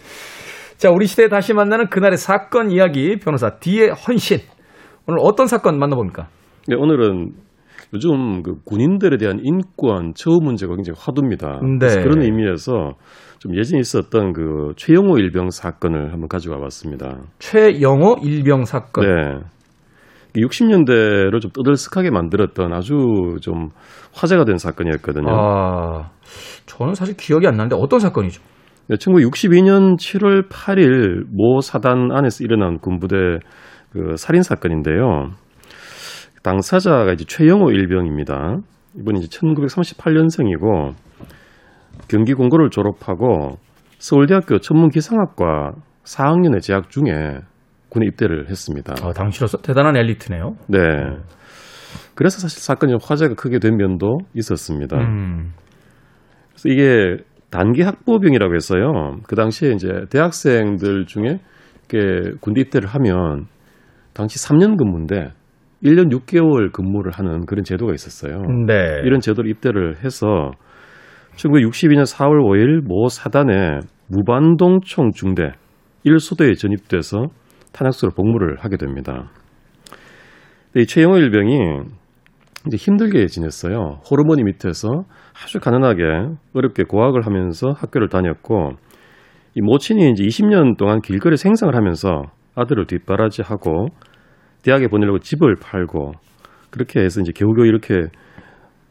자, 0.77 0.91
우리 0.91 1.07
시대에 1.07 1.29
다시 1.29 1.55
만나는 1.55 1.89
그날의 1.89 2.17
사건 2.19 2.71
이야기 2.71 3.19
변호사 3.19 3.59
D의 3.59 3.91
헌신. 3.91 4.39
오늘 5.07 5.19
어떤 5.23 5.47
사건 5.47 5.79
만나봅니까? 5.79 6.29
네, 6.67 6.75
오늘은 6.77 7.33
요즘 7.93 8.43
그 8.43 8.57
군인들에 8.65 9.17
대한 9.17 9.41
인권 9.43 10.13
처우 10.15 10.39
문제가 10.41 10.75
굉장히 10.77 10.99
화두입니다. 11.01 11.61
네. 11.61 11.79
그래서 11.79 12.01
그런 12.03 12.23
의미에서 12.23 12.93
좀 13.39 13.57
예전에 13.57 13.81
있었던 13.81 14.33
그 14.33 14.73
최영호 14.77 15.19
일병 15.19 15.51
사건을 15.51 16.13
한번 16.13 16.29
가져와 16.29 16.59
봤습니다. 16.59 17.19
최영호 17.39 18.19
일병 18.23 18.65
사건. 18.65 19.07
네. 19.07 19.41
60년대를 20.37 21.41
좀 21.41 21.51
떠들썩하게 21.51 22.11
만들었던 22.11 22.73
아주 22.73 22.95
좀 23.41 23.71
화제가 24.15 24.45
된 24.45 24.59
사건이었거든요. 24.59 25.29
아, 25.29 26.11
저는 26.67 26.95
사실 26.95 27.17
기억이 27.17 27.47
안 27.49 27.57
나는데 27.57 27.77
어떤 27.77 27.99
사건이죠? 27.99 28.41
네, 28.89 28.97
1962년 28.97 29.97
7월 29.97 30.49
8일 30.49 31.25
모 31.35 31.61
사단 31.61 32.11
안에서 32.13 32.45
일어난 32.45 32.79
군부대 32.79 33.17
그 33.91 34.15
살인 34.17 34.43
사건인데요. 34.43 35.31
당사자가 36.43 37.13
이제 37.13 37.25
최영호 37.25 37.71
일병입니다. 37.71 38.59
이분이 38.97 39.21
이제 39.21 39.29
1938년생이고 39.39 40.95
경기 42.09 42.35
공고를 42.35 42.71
졸업하고 42.71 43.59
서울대학교 43.99 44.59
전문기상학과 44.59 45.73
4학년에 46.05 46.61
재학 46.61 46.91
중에 46.91 47.41
군에 47.91 48.07
입대를 48.07 48.49
했습니다. 48.49 48.95
아, 49.03 49.13
당시로서 49.13 49.59
대단한 49.59 49.97
엘리트네요. 49.97 50.57
네. 50.69 50.79
그래서 52.15 52.39
사실 52.39 52.61
사건이 52.61 52.93
좀 52.93 52.99
화제가 53.03 53.35
크게 53.35 53.59
된 53.59 53.77
면도 53.77 54.19
있었습니다. 54.35 54.97
음. 54.99 55.53
그래서 56.51 56.69
이게 56.69 57.23
단기 57.51 57.83
학부병이라고 57.83 58.55
해서요. 58.55 59.17
그 59.27 59.35
당시에 59.35 59.73
이제 59.73 59.89
대학생들 60.11 61.07
중에 61.07 61.41
군대 62.41 62.61
입대를 62.61 62.89
하면 62.89 63.47
당시 64.13 64.39
3년 64.39 64.79
근무인데 64.79 65.33
1년 65.83 66.11
6개월 66.13 66.73
근무를 66.73 67.13
하는 67.13 67.47
그런 67.47 67.65
제도가 67.65 67.93
있었어요. 67.95 68.43
네. 68.67 69.01
이런 69.05 69.21
제도로 69.21 69.49
입대를 69.49 70.05
해서 70.05 70.51
1962년 71.37 72.03
4월 72.03 72.41
5일 72.43 72.83
모 72.87 73.09
사단의 73.09 73.81
무반동총 74.09 75.13
중대 75.13 75.53
1소대에 76.05 76.57
전입돼서 76.59 77.29
탄약소로 77.73 78.13
복무를 78.13 78.57
하게 78.59 78.77
됩니다. 78.77 79.31
이 80.77 80.87
최영호 80.87 81.17
일병이 81.19 81.57
이제 82.67 82.77
힘들게 82.77 83.27
지냈어요. 83.27 84.01
호르몬이 84.11 84.43
밑에서 84.45 84.89
아주 85.43 85.61
가난하게 85.61 86.03
어렵게 86.53 86.85
고학을 86.85 87.25
하면서 87.25 87.71
학교를 87.71 88.09
다녔고 88.09 88.73
이 89.55 89.63
모친이 89.63 90.11
이제 90.11 90.25
20년 90.25 90.77
동안 90.77 91.01
길거리 91.01 91.37
생상을 91.37 91.75
하면서 91.75 92.25
아들을 92.55 92.87
뒷바라지하고 92.87 93.89
대학에 94.63 94.89
보내려고 94.89 95.19
집을 95.19 95.57
팔고 95.57 96.13
그렇게 96.71 97.01
해서 97.01 97.21
이제 97.21 97.33
겨우겨우 97.33 97.67
이렇게 97.67 98.09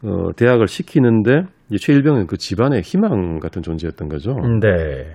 어, 0.03 0.31
대학을 0.35 0.67
시키는데 0.67 1.43
이제 1.69 1.77
최일병은 1.77 2.27
그 2.27 2.37
집안의 2.37 2.81
희망 2.81 3.39
같은 3.39 3.61
존재였던 3.61 4.09
거죠. 4.09 4.33
네. 4.61 5.13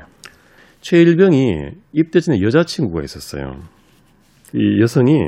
최일병이 0.81 1.71
입대 1.93 2.21
전에 2.21 2.41
여자친구가 2.43 3.03
있었어요. 3.03 3.57
이 4.53 4.81
여성이 4.81 5.19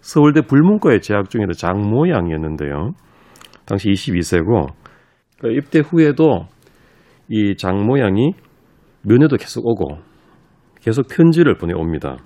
서울대 0.00 0.40
불문과에 0.40 1.00
재학 1.00 1.30
중이던 1.30 1.52
장모양이었는데요. 1.52 2.92
당시 3.66 3.90
22세고 3.90 4.72
입대 5.56 5.80
후에도 5.80 6.46
이 7.28 7.56
장모양이 7.56 8.32
면회도 9.02 9.36
계속 9.36 9.66
오고 9.66 9.98
계속 10.80 11.06
편지를 11.08 11.56
보내옵니다. 11.56 12.16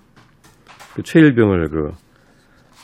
그 0.95 1.03
최일병을 1.03 1.69
그 1.69 1.91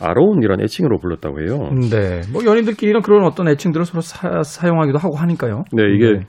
아로운이라는 0.03 0.63
애칭으로 0.65 0.99
불렀다고 0.99 1.41
해요. 1.41 1.71
네. 1.91 2.23
뭐 2.33 2.45
연인들끼리는 2.45 3.01
그런 3.03 3.25
어떤 3.25 3.49
애칭들을 3.49 3.87
서로 3.87 4.01
사, 4.01 4.69
용하기도 4.69 4.99
하고 4.99 5.17
하니까요. 5.17 5.65
네, 5.73 5.85
이게 5.95 6.25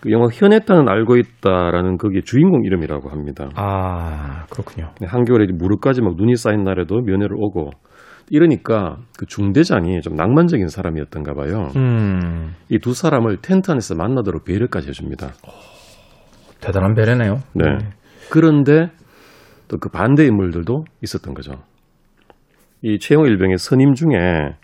그 0.00 0.10
영화 0.10 0.26
현해탄은 0.32 0.88
알고 0.88 1.16
있다라는 1.16 1.96
거기에 1.98 2.20
주인공 2.22 2.64
이름이라고 2.64 3.08
합니다. 3.08 3.48
아, 3.54 4.44
그렇군요. 4.50 4.90
네, 5.00 5.06
한겨울에 5.06 5.46
무릎까지 5.52 6.02
막 6.02 6.14
눈이 6.16 6.36
쌓인 6.36 6.64
날에도 6.64 7.00
면회를 7.00 7.36
오고 7.38 7.70
이러니까 8.30 8.96
그 9.18 9.26
중대장이 9.26 10.00
좀 10.00 10.14
낭만적인 10.14 10.68
사람이었던가 10.68 11.34
봐요. 11.34 11.68
음. 11.76 12.54
이두 12.68 12.92
사람을 12.92 13.38
텐트 13.40 13.70
안에서 13.70 13.94
만나도록 13.94 14.44
배려까지 14.44 14.88
해줍니다. 14.88 15.30
대단한 16.60 16.94
배려네요. 16.94 17.36
네. 17.54 17.64
그런데 18.30 18.90
또 19.68 19.78
그 19.78 19.88
반대 19.88 20.24
인물들도 20.26 20.84
있었던 21.02 21.34
거죠. 21.34 21.52
이 22.82 22.98
최영호 22.98 23.26
일병의 23.26 23.58
선임 23.58 23.94
중에 23.94 24.54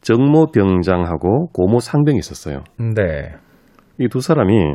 정모 0.00 0.52
병장하고 0.52 1.48
고모 1.52 1.80
상병이 1.80 2.18
있었어요. 2.18 2.62
네. 2.78 3.34
이 3.98 4.08
두 4.08 4.20
사람이 4.20 4.74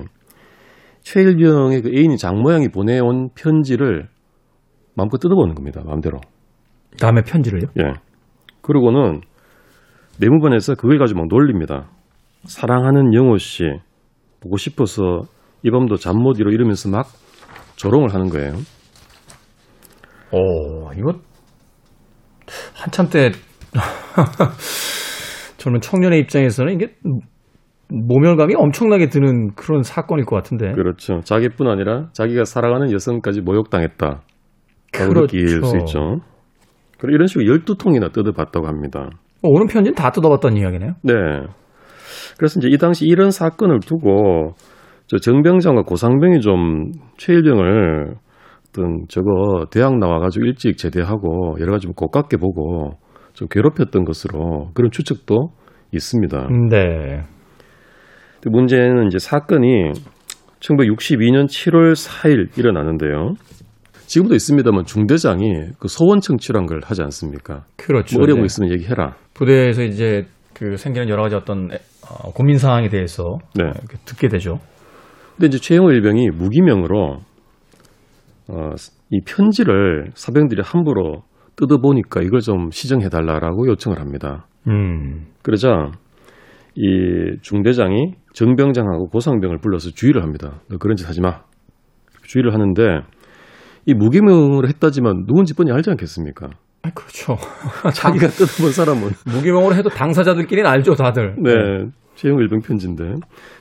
최일병의 1.02 1.82
그 1.82 1.90
애인이 1.96 2.18
장모양이 2.18 2.70
보내온 2.70 3.30
편지를 3.36 4.08
마음껏 4.96 5.18
뜯어보는 5.18 5.56
겁니다. 5.56 5.82
마음대로. 5.86 6.20
다음에 7.00 7.22
편지를요? 7.22 7.68
예. 7.80 7.94
그러고는 8.62 9.22
내무반에서 10.20 10.76
그걸 10.76 11.00
가지고 11.00 11.22
막 11.22 11.28
놀립니다. 11.30 11.90
사랑하는 12.46 13.14
영호 13.14 13.38
씨 13.38 13.64
보고 14.42 14.58
싶어서 14.58 15.22
이 15.64 15.72
밤도 15.72 15.96
잠 15.98 16.18
못 16.18 16.40
이루 16.40 16.52
이러면서 16.54 16.90
막 16.90 17.08
조롱을 17.78 18.14
하는 18.14 18.30
거예요. 18.30 18.54
오, 20.32 20.92
이거 20.94 21.14
한참 22.74 23.08
때 23.10 23.32
젊은 25.58 25.80
청년의 25.82 26.20
입장에서는 26.20 26.74
이게 26.74 26.94
모멸감이 27.90 28.56
엄청나게 28.56 29.08
드는 29.08 29.54
그런 29.56 29.84
사건일 29.84 30.26
것 30.26 30.36
같은데. 30.36 30.72
그렇죠. 30.72 31.22
자기뿐 31.22 31.68
아니라 31.68 32.08
자기가 32.14 32.44
사랑하는 32.46 32.92
여성까지 32.92 33.42
모욕당했다. 33.42 34.22
그렇죠. 34.92 35.22
느낄 35.22 35.48
수 35.64 35.78
있죠. 35.78 36.20
그리고 36.98 37.16
이런 37.16 37.28
식으로 37.28 37.46
12통이나 37.46 38.12
뜯어봤다고 38.12 38.68
합니다. 38.68 39.10
어, 39.42 39.50
오는 39.50 39.68
편지는 39.68 39.94
다 39.96 40.12
뜯어봤다는 40.12 40.58
이야기네요. 40.58 40.94
네. 41.04 41.14
그래서 42.38 42.60
이제 42.60 42.70
이 42.70 42.78
당시 42.78 43.06
이런 43.06 43.30
사건을 43.30 43.80
두고 43.82 44.54
저 45.08 45.18
정병장과 45.18 45.84
고상병이 45.84 46.40
좀 46.40 46.92
최일병을 47.18 48.16
어떤 48.74 49.06
저거 49.08 49.68
대학 49.72 49.98
나와가지고 50.00 50.46
일찍 50.46 50.78
제대하고 50.78 51.58
여러 51.60 51.72
가지 51.72 51.84
좀 51.84 51.94
고깝게 51.94 52.38
보고 52.38 52.98
좀 53.34 53.48
괴롭혔던 53.50 54.04
것으로 54.04 54.72
그런 54.74 54.90
추측도 54.92 55.52
있습니다. 55.92 56.50
네. 56.70 57.24
문제는 58.46 59.08
이제 59.08 59.20
사건이 59.20 59.92
1962년 60.60 61.46
7월 61.46 61.94
4일 61.94 62.58
일어나는데요. 62.58 63.34
지금도 64.06 64.36
있습니다만 64.36 64.86
중대장이 64.86 65.72
그 65.80 65.88
소원 65.88 66.20
청취란 66.20 66.66
걸 66.66 66.82
하지 66.84 67.02
않습니까? 67.04 67.64
그렇죠. 67.78 68.18
뭐 68.18 68.24
어려운 68.24 68.40
거 68.40 68.42
네. 68.42 68.46
있으면 68.46 68.72
얘기해라. 68.74 69.16
부대에서 69.34 69.84
이제 69.84 70.26
그 70.54 70.76
생기는 70.78 71.10
여러 71.10 71.24
가지 71.24 71.36
어떤 71.36 71.70
어, 71.72 72.32
고민 72.34 72.58
사항에 72.58 72.90
대해서 72.90 73.38
네. 73.56 73.72
듣게 74.06 74.28
되죠. 74.28 74.60
근데 75.36 75.48
이제 75.48 75.58
최영호 75.58 75.92
일병이 75.92 76.30
무기명으로 76.32 77.22
어, 78.50 78.72
이 79.10 79.22
편지를 79.26 80.12
사병들이 80.16 80.62
함부로 80.64 81.24
뜯어보니까 81.56 82.22
이걸 82.22 82.40
좀 82.40 82.72
시정해달라라고 82.72 83.68
요청을 83.68 84.00
합니다. 84.00 84.48
음. 84.68 85.28
그러자 85.44 85.92
이 86.76 87.38
중대장이 87.42 88.16
정병장하고 88.34 89.10
고상병을 89.10 89.60
불러서 89.60 89.92
주의를 89.92 90.24
합니다. 90.24 90.62
너 90.70 90.78
그런 90.78 90.96
짓 90.96 91.08
하지 91.08 91.22
마. 91.22 91.42
주의를 92.26 92.54
하는데 92.54 92.82
이 93.86 93.94
무기명으로 93.94 94.68
했다지만 94.68 95.26
누군지 95.28 95.54
뻔히 95.54 95.72
알지 95.72 95.90
않겠습니까? 95.92 96.50
아, 96.84 96.90
그렇죠. 96.90 97.38
자기가 97.94 98.28
뜯어본 98.34 98.72
사람은 98.72 99.10
무기명으로 99.26 99.76
해도 99.76 99.90
당사자들끼리는 99.90 100.70
알죠, 100.70 100.96
다들. 100.96 101.36
네, 101.42 101.52
최영호 102.16 102.42
일병 102.42 102.60
편지인데 102.62 103.14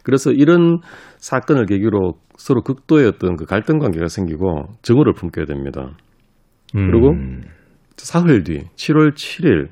그래서 0.02 0.30
이런 0.30 0.78
사건을 1.18 1.66
계기로 1.66 2.14
서로 2.42 2.60
극도의 2.62 3.06
어떤 3.06 3.36
그 3.36 3.44
갈등 3.44 3.78
관계가 3.78 4.08
생기고 4.08 4.64
정오를 4.82 5.12
품게 5.12 5.44
됩니다. 5.44 5.90
음. 6.74 6.90
그리고 6.90 7.14
사흘 7.96 8.42
뒤 8.42 8.64
7월 8.74 9.14
7일 9.14 9.68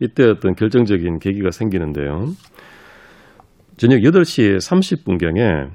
이때 0.00 0.24
어떤 0.24 0.54
결정적인 0.54 1.18
계기가 1.18 1.50
생기는데요. 1.50 2.28
저녁 3.76 3.98
8시 3.98 4.56
30분경에 4.56 5.70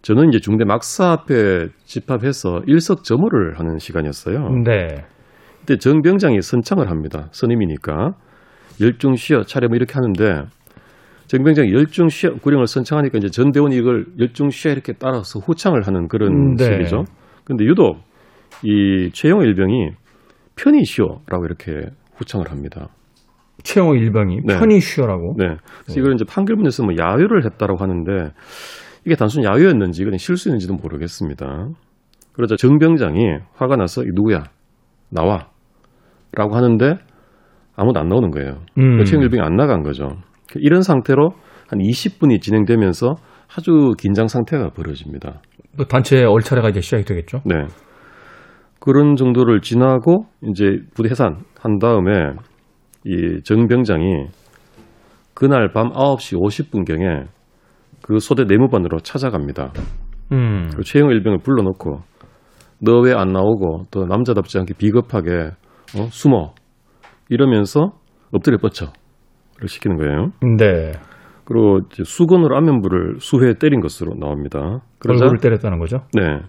저는 0.00 0.30
이제 0.30 0.38
중대 0.40 0.64
막사 0.64 1.10
앞에 1.10 1.66
집합해서 1.84 2.62
일석점호를 2.66 3.58
하는 3.58 3.76
시간이었어요. 3.76 4.48
네. 4.64 5.04
그때 5.60 5.76
정병장이 5.76 6.40
선창을 6.40 6.88
합니다. 6.88 7.28
선임이니까 7.32 8.12
열중 8.80 9.16
쉬어 9.16 9.42
차려 9.42 9.68
뭐 9.68 9.76
이렇게 9.76 9.92
하는데 9.92 10.48
정병장이 11.28 11.72
열중 11.72 12.08
쉬어 12.08 12.34
구령을 12.36 12.66
선창하니까 12.66 13.18
이제 13.18 13.28
전 13.28 13.52
대원이 13.52 13.76
이걸 13.76 14.06
열중 14.18 14.50
쉬어 14.50 14.72
이렇게 14.72 14.94
따라서 14.94 15.38
후창을 15.38 15.86
하는 15.86 16.08
그런 16.08 16.32
음, 16.32 16.54
네. 16.56 16.64
식이죠. 16.64 17.04
근데 17.44 17.64
유독 17.64 17.98
이 18.64 19.10
최영호 19.12 19.44
일병이 19.44 19.90
편히 20.56 20.84
쉬어라고 20.84 21.44
이렇게 21.44 21.90
후창을 22.16 22.50
합니다. 22.50 22.88
최영호 23.62 23.96
일병이 23.96 24.40
네. 24.44 24.58
편히 24.58 24.80
쉬어라고. 24.80 25.34
네. 25.36 25.56
그래서 25.82 26.00
이걸 26.00 26.14
이제 26.14 26.24
판결문에서 26.26 26.84
뭐 26.84 26.94
야유를 26.98 27.44
했다라고 27.44 27.82
하는데 27.82 28.32
이게 29.04 29.14
단순 29.14 29.44
야유였는지 29.44 30.04
그냥 30.04 30.16
실수였는지도 30.16 30.74
모르겠습니다. 30.74 31.68
그러자 32.32 32.56
정병장이 32.56 33.20
화가 33.54 33.76
나서 33.76 34.02
이 34.02 34.08
누구야 34.14 34.44
나와 35.10 35.48
라고 36.32 36.56
하는데 36.56 36.98
아무도 37.76 38.00
안 38.00 38.08
나오는 38.08 38.30
거예요. 38.30 38.62
음. 38.78 39.04
최영 39.04 39.22
일병이 39.22 39.42
안 39.42 39.56
나간 39.56 39.82
거죠. 39.82 40.08
이런 40.56 40.82
상태로 40.82 41.30
한 41.68 41.78
20분이 41.78 42.40
진행되면서 42.40 43.14
아주 43.56 43.92
긴장 43.98 44.28
상태가 44.28 44.70
벌어집니다. 44.70 45.40
또 45.76 45.84
단체 45.84 46.24
얼차례가 46.24 46.68
이제 46.70 46.80
시작이 46.80 47.04
되겠죠. 47.04 47.40
네. 47.44 47.54
그런 48.80 49.16
정도를 49.16 49.60
지나고 49.60 50.26
이제 50.50 50.78
부대 50.94 51.10
해산 51.10 51.38
한 51.60 51.78
다음에 51.78 52.12
이 53.04 53.40
정병장이 53.44 54.26
그날 55.34 55.72
밤 55.72 55.90
9시 55.90 56.36
50분경에 56.38 57.26
그 58.02 58.18
소대 58.18 58.44
내무반으로 58.44 59.00
찾아갑니다. 59.00 59.72
음. 60.32 60.66
그리고 60.68 60.82
최영 60.82 61.10
일병을 61.10 61.38
불러놓고 61.38 62.00
너 62.80 63.00
왜 63.04 63.12
안 63.14 63.28
나오고 63.32 63.84
또 63.90 64.04
남자답지 64.06 64.58
않게 64.58 64.74
비겁하게 64.74 65.50
어? 65.96 66.06
숨어 66.10 66.54
이러면서 67.28 67.92
엎드려 68.32 68.58
뻗쳐 68.58 68.92
시키는 69.66 69.96
거예요. 69.96 70.30
네. 70.58 70.92
그리고 71.44 71.80
수건으로 72.04 72.56
안면부를 72.56 73.16
수회 73.20 73.54
때린 73.54 73.80
것으로 73.80 74.14
나옵니다. 74.18 74.80
그러자 74.98 75.24
얼굴을 75.24 75.40
때렸다는 75.40 75.78
거죠? 75.78 76.00
네. 76.12 76.40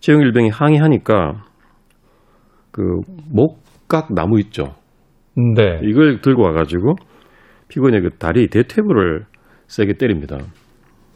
최영일 0.00 0.32
병이 0.32 0.50
항의하니까 0.50 1.44
그 2.72 2.82
목각 3.32 4.12
나무 4.12 4.38
있죠. 4.40 4.74
네. 5.36 5.80
이걸 5.84 6.20
들고 6.20 6.42
와가지고 6.42 6.96
피고인의 7.68 8.02
그 8.02 8.10
다리 8.18 8.48
대퇴부를 8.48 9.24
세게 9.66 9.94
때립니다. 9.94 10.38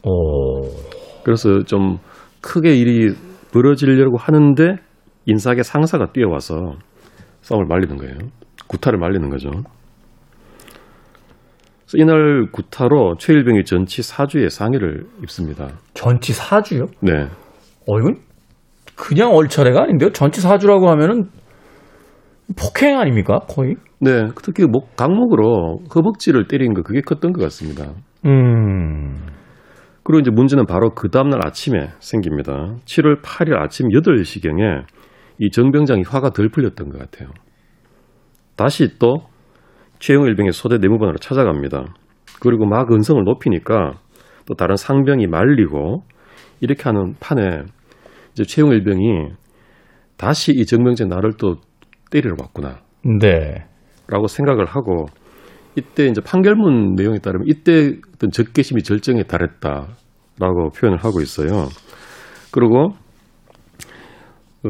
오. 0.03 0.61
그래서 1.23 1.63
좀 1.63 1.97
크게 2.41 2.75
일이 2.75 3.13
벌어지려고 3.53 4.17
하는데 4.17 4.75
인사계 5.25 5.63
상사가 5.63 6.11
뛰어와서 6.11 6.75
싸움을 7.41 7.65
말리는 7.67 7.97
거예요. 7.97 8.15
구타를 8.67 8.97
말리는 8.99 9.29
거죠. 9.29 9.49
이날 11.97 12.47
구타로 12.51 13.15
최일병이 13.17 13.65
전치 13.65 14.01
사주에 14.01 14.49
상해를 14.49 15.05
입습니다. 15.23 15.69
전치 15.93 16.33
사주요? 16.33 16.85
네. 17.01 17.23
어, 17.87 17.99
이건 17.99 18.17
그냥 18.95 19.31
얼차례가 19.31 19.83
아닌데요? 19.83 20.11
전치 20.11 20.41
사주라고 20.41 20.89
하면은 20.89 21.29
폭행 22.57 22.99
아닙니까? 22.99 23.39
거의? 23.47 23.75
네. 23.99 24.27
특히 24.43 24.65
목, 24.65 24.95
강목으로 24.95 25.79
허벅지를 25.93 26.47
때린 26.47 26.73
거 26.73 26.81
그게 26.81 27.01
컸던 27.01 27.33
것 27.33 27.41
같습니다. 27.43 27.91
음. 28.25 29.27
그리고 30.03 30.19
이제 30.19 30.31
문제는 30.31 30.65
바로 30.65 30.91
그 30.91 31.09
다음날 31.09 31.45
아침에 31.45 31.89
생깁니다. 31.99 32.75
7월 32.85 33.21
8일 33.21 33.57
아침 33.59 33.87
8시경에 33.89 34.83
이 35.39 35.51
정병장이 35.51 36.03
화가 36.07 36.31
덜 36.31 36.49
풀렸던 36.49 36.89
것 36.89 36.99
같아요. 36.99 37.29
다시 38.55 38.99
또 38.99 39.30
최영 40.01 40.25
일병의 40.25 40.51
소대 40.51 40.77
내무반으로 40.79 41.17
찾아갑니다. 41.19 41.93
그리고 42.41 42.65
막 42.65 42.91
은성을 42.91 43.23
높이니까 43.23 43.93
또 44.47 44.55
다른 44.55 44.75
상병이 44.75 45.27
말리고 45.27 46.01
이렇게 46.59 46.83
하는 46.83 47.13
판에 47.19 47.61
이제 48.31 48.43
최영 48.43 48.71
일병이 48.71 49.29
다시 50.17 50.53
이 50.53 50.65
정병장 50.65 51.07
나를 51.07 51.33
또 51.37 51.57
때리러 52.09 52.35
왔구나. 52.39 52.79
네. 53.19 53.63
라고 54.07 54.25
생각을 54.25 54.65
하고 54.65 55.05
이때 55.75 56.07
이제 56.07 56.19
판결문 56.19 56.95
내용에 56.95 57.19
따르면 57.19 57.45
이때 57.47 57.93
어떤 58.15 58.31
적개심이 58.31 58.81
절정에 58.81 59.23
달했다라고 59.23 60.71
표현을 60.75 60.97
하고 60.97 61.21
있어요. 61.21 61.67
그리고 62.51 62.95
어, 64.63 64.69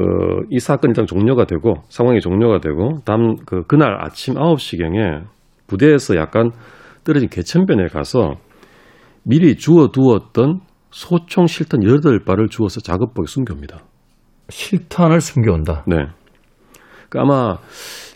이 0.49 0.59
사건이 0.59 0.91
일단 0.91 1.05
종료가 1.05 1.45
되고 1.45 1.73
상황이 1.89 2.21
종료가 2.21 2.59
되고 2.59 2.99
다음 3.05 3.35
그 3.45 3.63
그날 3.67 3.97
아침 4.01 4.35
9시경에 4.35 5.23
부대에서 5.67 6.15
약간 6.15 6.51
떨어진 7.03 7.29
개천변에 7.29 7.87
가서 7.87 8.35
미리 9.23 9.55
주워 9.55 9.89
두었던 9.89 10.61
소총 10.91 11.47
실탄 11.47 11.81
8발을 11.81 12.49
주워서 12.49 12.81
작업복에 12.81 13.25
숨깁니다. 13.27 13.79
실탄을 14.49 15.21
숨겨온다. 15.21 15.83
네. 15.87 15.95
그 17.09 17.19
아마 17.19 17.57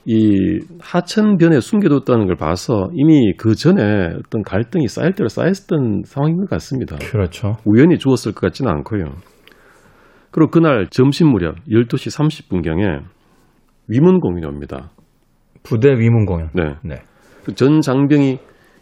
이 0.05 0.59
하천변에 0.79 1.59
숨겨뒀다는 1.59 2.27
걸 2.27 2.35
봐서 2.35 2.89
이미 2.93 3.33
그 3.37 3.55
전에 3.55 3.81
어떤 4.17 4.41
갈등이 4.43 4.87
쌓일 4.87 5.13
대로 5.13 5.27
쌓였던 5.27 6.03
상황인 6.05 6.37
것 6.37 6.49
같습니다. 6.49 6.97
그렇죠. 6.97 7.57
우연히 7.65 7.97
주었을 7.97 8.33
것 8.33 8.41
같지는 8.41 8.71
않고요. 8.71 9.05
그리고 10.35 10.51
그날 10.51 10.87
점심 10.89 11.29
무렵 11.29 11.55
12시 11.65 12.11
30분경에 12.49 13.05
위문 13.87 14.19
공연이 14.19 14.45
옵니다. 14.45 14.91
부대 15.63 15.87
위문 15.97 16.25
공연. 16.25 16.49
네. 16.53 16.75
네. 16.83 16.95
그전 17.45 17.79
장병이 17.79 18.39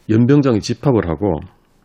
연병장에 0.10 0.58
집합을 0.58 1.08
하고 1.08 1.42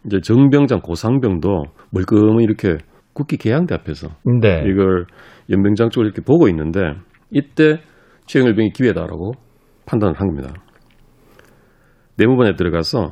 이제 0.07 0.21
정병장 0.23 0.81
고상병도 0.81 1.65
멀끔히 1.91 2.45
이렇게 2.45 2.79
국기 3.13 3.37
계양대 3.37 3.75
앞에서 3.75 4.09
네. 4.41 4.63
이걸 4.65 5.05
연병장 5.51 5.91
쪽을 5.91 6.07
이렇게 6.07 6.23
보고 6.23 6.49
있는데 6.49 6.95
이때 7.31 7.83
최영일 8.25 8.55
병이 8.55 8.71
기회다라고 8.71 9.33
판단을 9.85 10.19
한 10.19 10.29
겁니다. 10.29 10.55
내무반에 12.17 12.55
들어가서 12.55 13.11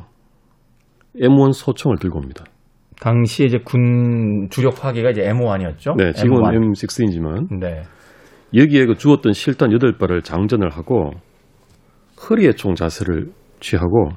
M1 1.21 1.53
소총을 1.53 1.99
들고 1.99 2.19
옵니다. 2.19 2.45
당시 3.01 3.45
이제 3.45 3.59
군 3.65 4.49
주력 4.51 4.85
화기가 4.85 5.11
이제 5.11 5.23
M1이었죠. 5.23 5.97
네, 5.97 6.13
지금은 6.13 6.43
M6이지만 6.43 7.61
네. 7.61 7.83
여기에 8.55 8.87
그 8.87 8.95
주었던 8.97 9.33
실탄 9.33 9.71
8발을 9.71 10.25
장전을 10.25 10.71
하고 10.71 11.11
허리에 12.29 12.53
총 12.53 12.75
자세를 12.75 13.31
취하고 13.61 14.11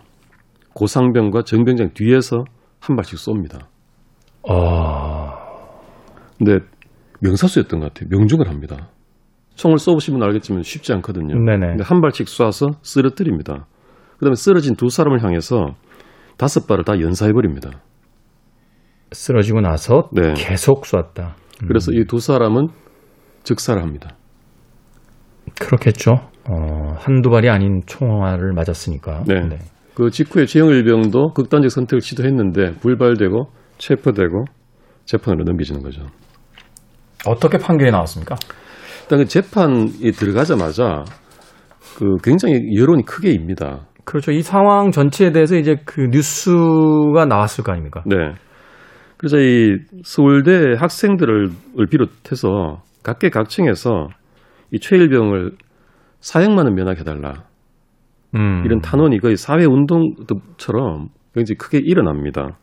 고상병과 0.74 1.44
정병장 1.44 1.90
뒤에서 1.94 2.46
한 2.80 2.96
발씩 2.96 3.18
쏩니다. 3.18 3.66
아, 4.48 5.36
근데 6.38 6.60
명사수였던 7.22 7.80
것 7.82 7.94
같아요. 7.94 8.08
명중을 8.10 8.48
합니다. 8.48 8.90
총을 9.56 9.78
쏘보시면 9.78 10.24
알겠지만 10.24 10.64
쉽지 10.64 10.94
않거든요. 10.94 11.36
네네. 11.38 11.68
근데 11.68 11.84
한 11.84 12.00
발씩 12.00 12.28
쏴서 12.28 12.76
쓰러뜨립니다. 12.82 13.68
그다음에 14.20 14.36
쓰러진 14.36 14.76
두 14.76 14.90
사람을 14.90 15.22
향해서 15.22 15.76
다섯 16.38 16.66
발을 16.68 16.86
다 16.86 17.00
연사해 17.02 17.34
버립니다. 17.34 17.72
쓰러지고 19.12 19.62
나서 19.62 20.10
네. 20.12 20.34
계속 20.36 20.86
쐈다. 20.86 21.36
음, 21.64 21.68
그래서 21.68 21.92
이 21.92 22.06
두 22.06 22.20
사람은 22.20 22.68
즉사를 23.44 23.82
합니다. 23.82 24.12
그렇겠죠. 25.60 26.12
어, 26.50 26.94
한두 26.98 27.30
발이 27.30 27.50
아닌 27.50 27.82
총알을 27.86 28.54
맞았으니까. 28.54 29.24
네. 29.28 29.58
그 29.96 30.10
직후에 30.10 30.46
최영 30.46 30.70
일병도 30.70 31.34
극단적 31.34 31.72
선택을 31.72 32.02
시도했는데 32.02 32.76
불발되고 32.80 33.52
체포되고 33.78 34.46
재판으로 35.06 35.44
넘겨지는 35.44 35.82
거죠. 35.82 36.04
어떻게 37.26 37.58
판결이 37.58 37.92
나왔습니까? 37.92 38.36
일단 39.04 39.20
그 39.20 39.26
재판이 39.26 40.12
들어가자마자 40.14 41.04
그 41.98 42.16
굉장히 42.24 42.56
여론이 42.78 43.04
크게 43.04 43.32
입니다. 43.32 43.88
그렇죠. 44.06 44.32
이 44.32 44.42
상황 44.42 44.92
전체에 44.92 45.32
대해서 45.32 45.56
이제 45.58 45.76
그 45.86 46.02
뉴스가 46.12 47.26
나왔을 47.28 47.64
거 47.64 47.72
아닙니까? 47.74 48.04
네. 48.06 48.16
그래서 49.20 49.38
이 49.38 49.80
서울대 50.06 50.76
학생들을 50.80 51.50
비롯해서 51.92 52.82
각계각층에서 53.04 54.08
이 54.72 54.80
최일병을 54.80 55.52
사형만은 56.22 56.74
면하게 56.74 57.02
해달라. 57.02 57.44
음. 58.36 58.64
이런 58.64 58.80
탄원이 58.80 59.20
거의 59.20 59.36
사회 59.36 59.66
운동처럼 59.66 61.10
굉장히 61.34 61.58
크게 61.58 61.80
일어납니다. 61.84 62.58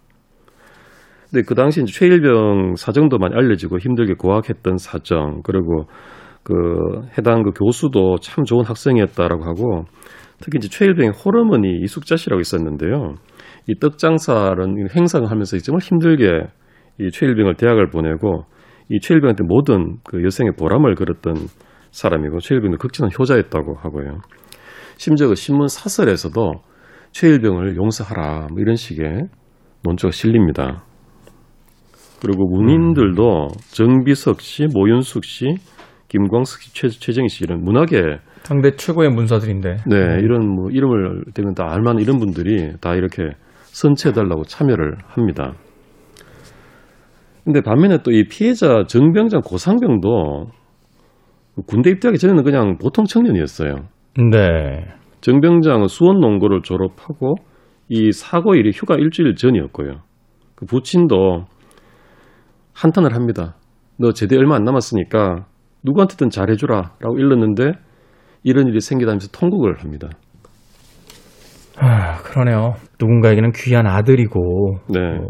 근데 1.31 1.45
그 1.47 1.55
당시 1.55 1.83
이제 1.83 1.93
최일병 1.93 2.77
사정도 2.77 3.19
많이 3.19 3.35
알려지고 3.35 3.79
힘들게 3.79 4.15
고학했던 4.15 4.79
사정 4.79 5.43
그리고 5.45 5.85
그 6.43 6.55
해당 7.19 7.43
그 7.43 7.51
교수도 7.51 8.17
참 8.23 8.45
좋은 8.45 8.65
학생이었다라고 8.65 9.45
하고 9.45 9.85
특히 10.41 10.57
이제 10.57 10.69
최일병의 10.69 11.13
호르몬이 11.23 11.81
이숙자 11.83 12.17
씨라고 12.17 12.41
있었는데요. 12.41 13.17
이 13.69 13.79
떡장사는 13.79 14.89
행상을 14.95 15.31
하면서 15.31 15.59
정말 15.59 15.81
힘들게 15.81 16.47
이 17.01 17.11
최일병을 17.11 17.57
대학을 17.57 17.91
보내고 17.91 18.45
이 18.89 19.01
최일병한테 19.01 19.45
모든 19.45 19.97
그 20.05 20.23
여생의 20.25 20.53
보람을 20.57 20.95
걸었던 20.95 21.35
사람이고 21.91 22.39
최일병도 22.39 22.79
극진한 22.79 23.11
효자였다고 23.19 23.75
하고요. 23.75 24.19
심지어 24.97 25.29
그 25.29 25.35
신문 25.35 25.67
사설에서도 25.69 26.53
최일병을 27.11 27.77
용서하라 27.77 28.49
뭐 28.51 28.61
이런 28.61 28.77
식의 28.77 29.29
논조가 29.85 30.13
실립니다. 30.13 30.85
그리고 32.21 32.47
문인들도 32.49 33.49
정비석 33.73 34.41
씨, 34.41 34.67
모윤숙 34.73 35.25
씨, 35.25 35.55
김광석 36.09 36.63
씨, 36.63 36.75
최, 36.75 36.89
최정희 36.89 37.29
씨 37.29 37.45
이런 37.45 37.63
문학의 37.63 38.21
당대 38.43 38.71
최고의 38.77 39.11
문서들인데. 39.11 39.77
네, 39.87 39.97
이런 40.23 40.49
뭐 40.49 40.71
이름을 40.71 41.25
대면 41.35 41.55
다 41.55 41.65
알만한 41.69 42.01
이런 42.01 42.19
분들이 42.19 42.73
다 42.81 42.95
이렇게 42.95 43.31
선체해달라고 43.77 44.45
참여를 44.45 44.97
합니다. 45.07 45.53
근데 47.45 47.61
반면에 47.61 47.99
또 48.03 48.11
이 48.11 48.25
피해자 48.25 48.85
정병장 48.89 49.43
고상병도 49.43 50.47
군대 51.67 51.91
입대하기 51.91 52.19
전에는 52.19 52.43
그냥 52.43 52.79
보통 52.79 53.05
청년이었어요. 53.05 53.75
네. 54.33 54.85
정병장은 55.21 55.89
수원 55.89 56.21
농고를 56.21 56.63
졸업하고 56.63 57.37
이 57.89 58.11
사고일이 58.13 58.71
휴가 58.75 58.97
일주일 58.97 59.35
전이었고요. 59.37 60.01
그 60.55 60.67
부친도 60.67 61.45
한탄을 62.73 63.15
합니다. 63.15 63.57
너 63.99 64.13
제대 64.13 64.37
얼마 64.37 64.57
안 64.57 64.65
남았으니까 64.65 65.47
누구한테든 65.85 66.31
잘해주라 66.31 66.95
라고 67.01 67.19
일렀는데 67.19 67.73
이런 68.43 68.67
일이 68.69 68.81
생기다면서 68.81 69.29
통곡을 69.33 69.83
합니다. 69.83 70.09
아, 71.79 72.23
그러네요. 72.23 72.75
누군가에게는 73.01 73.53
귀한 73.53 73.87
아들이고. 73.87 74.79
네. 74.89 75.01
어, 75.01 75.29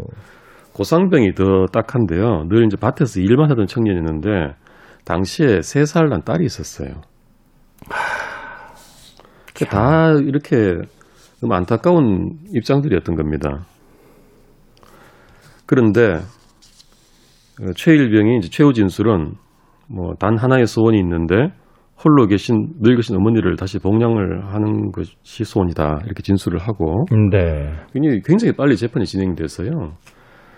고상병이 0.73 1.33
더 1.33 1.65
딱한데요. 1.71 2.45
늘 2.49 2.65
이제 2.65 2.77
밭에서 2.77 3.19
일만 3.19 3.49
하던 3.51 3.65
청년이었는데 3.67 4.55
당시에 5.05 5.61
세 5.61 5.85
살 5.85 6.09
난 6.09 6.21
딸이 6.23 6.45
있었어요. 6.45 7.01
다 9.69 10.11
이렇게 10.13 10.75
너무 11.41 11.53
안타까운 11.55 12.37
입장들이었던 12.53 13.15
겁니다. 13.15 13.65
그런데 15.65 16.13
어, 17.61 17.73
최일병이 17.75 18.37
이제 18.37 18.49
최후 18.49 18.71
진술은 18.73 19.33
뭐 19.89 20.13
단 20.19 20.37
하나의 20.37 20.67
소원이 20.67 20.99
있는데 20.99 21.51
홀로 22.03 22.27
계신 22.27 22.73
늙으신 22.79 23.15
어머니를 23.15 23.55
다시 23.55 23.79
복양을 23.79 24.53
하는 24.53 24.91
것이 24.91 25.43
소원이다 25.43 26.01
이렇게 26.05 26.21
진술을 26.21 26.59
하고 26.59 27.05
네. 27.31 27.71
굉장히, 27.91 28.21
굉장히 28.23 28.53
빨리 28.53 28.77
재판이 28.77 29.05
진행돼서요 29.05 29.93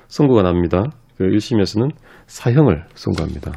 선고가 0.08 0.44
납니다. 0.44 0.84
그 1.18 1.26
1심에서는 1.26 1.92
사형을 2.28 2.86
선고합니다. 2.94 3.52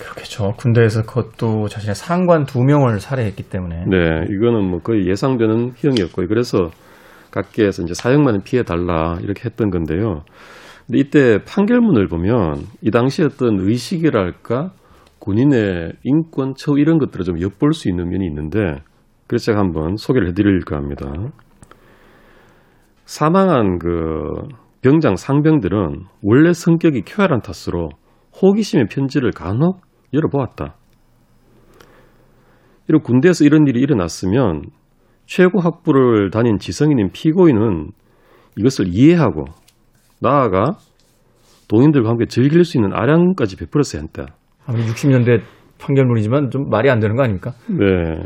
그렇겠죠. 0.00 0.52
군대에서 0.56 1.02
그것도 1.02 1.68
자신의 1.68 1.94
상관 1.94 2.44
두 2.44 2.62
명을 2.62 3.00
살해했기 3.00 3.44
때문에. 3.44 3.84
네, 3.86 4.24
이거는 4.30 4.70
뭐 4.70 4.80
거의 4.80 5.06
예상되는 5.06 5.72
형이었고요. 5.76 6.26
그래서 6.26 6.70
각계에서 7.30 7.82
이제 7.82 7.94
사형만은 7.94 8.42
피해 8.42 8.62
달라 8.62 9.18
이렇게 9.22 9.42
했던 9.44 9.70
건데요. 9.70 10.22
근데 10.86 10.98
이때 10.98 11.38
판결문을 11.44 12.08
보면 12.08 12.64
이 12.82 12.90
당시 12.90 13.22
어떤 13.22 13.60
의식이랄까 13.60 14.72
군인의 15.20 15.92
인권 16.02 16.54
처우 16.56 16.78
이런 16.78 16.98
것들을 16.98 17.24
좀 17.24 17.40
엿볼 17.40 17.72
수 17.72 17.88
있는 17.88 18.08
면이 18.08 18.26
있는데 18.26 18.82
그래서 19.26 19.46
제가 19.46 19.60
한번 19.60 19.96
소개를 19.96 20.28
해드릴까 20.28 20.76
합니다. 20.76 21.06
사망한 23.04 23.78
그 23.78 24.48
병장 24.82 25.16
상병들은 25.16 26.04
원래 26.22 26.52
성격이 26.52 27.02
쾌활한 27.02 27.42
탓으로 27.42 27.90
호기심의 28.40 28.86
편지를 28.90 29.30
간혹 29.30 29.82
열어보았다. 30.12 30.74
이런 32.88 33.02
군대에서 33.02 33.44
이런 33.44 33.66
일이 33.68 33.80
일어났으면 33.80 34.62
최고 35.26 35.60
학부를 35.60 36.30
다닌 36.30 36.58
지성인인 36.58 37.10
피고인은 37.12 37.90
이것을 38.56 38.86
이해하고 38.88 39.44
나아가 40.20 40.76
동인들과 41.68 42.08
함께 42.10 42.26
즐길 42.26 42.64
수 42.64 42.78
있는 42.78 42.92
아량까지 42.92 43.56
베풀었어야 43.56 44.02
했다. 44.02 44.34
아무리 44.70 44.84
60년대 44.84 45.42
판결문이지만 45.80 46.50
좀 46.50 46.68
말이 46.70 46.88
안 46.90 47.00
되는 47.00 47.16
거 47.16 47.24
아닙니까? 47.24 47.52
네. 47.68 48.22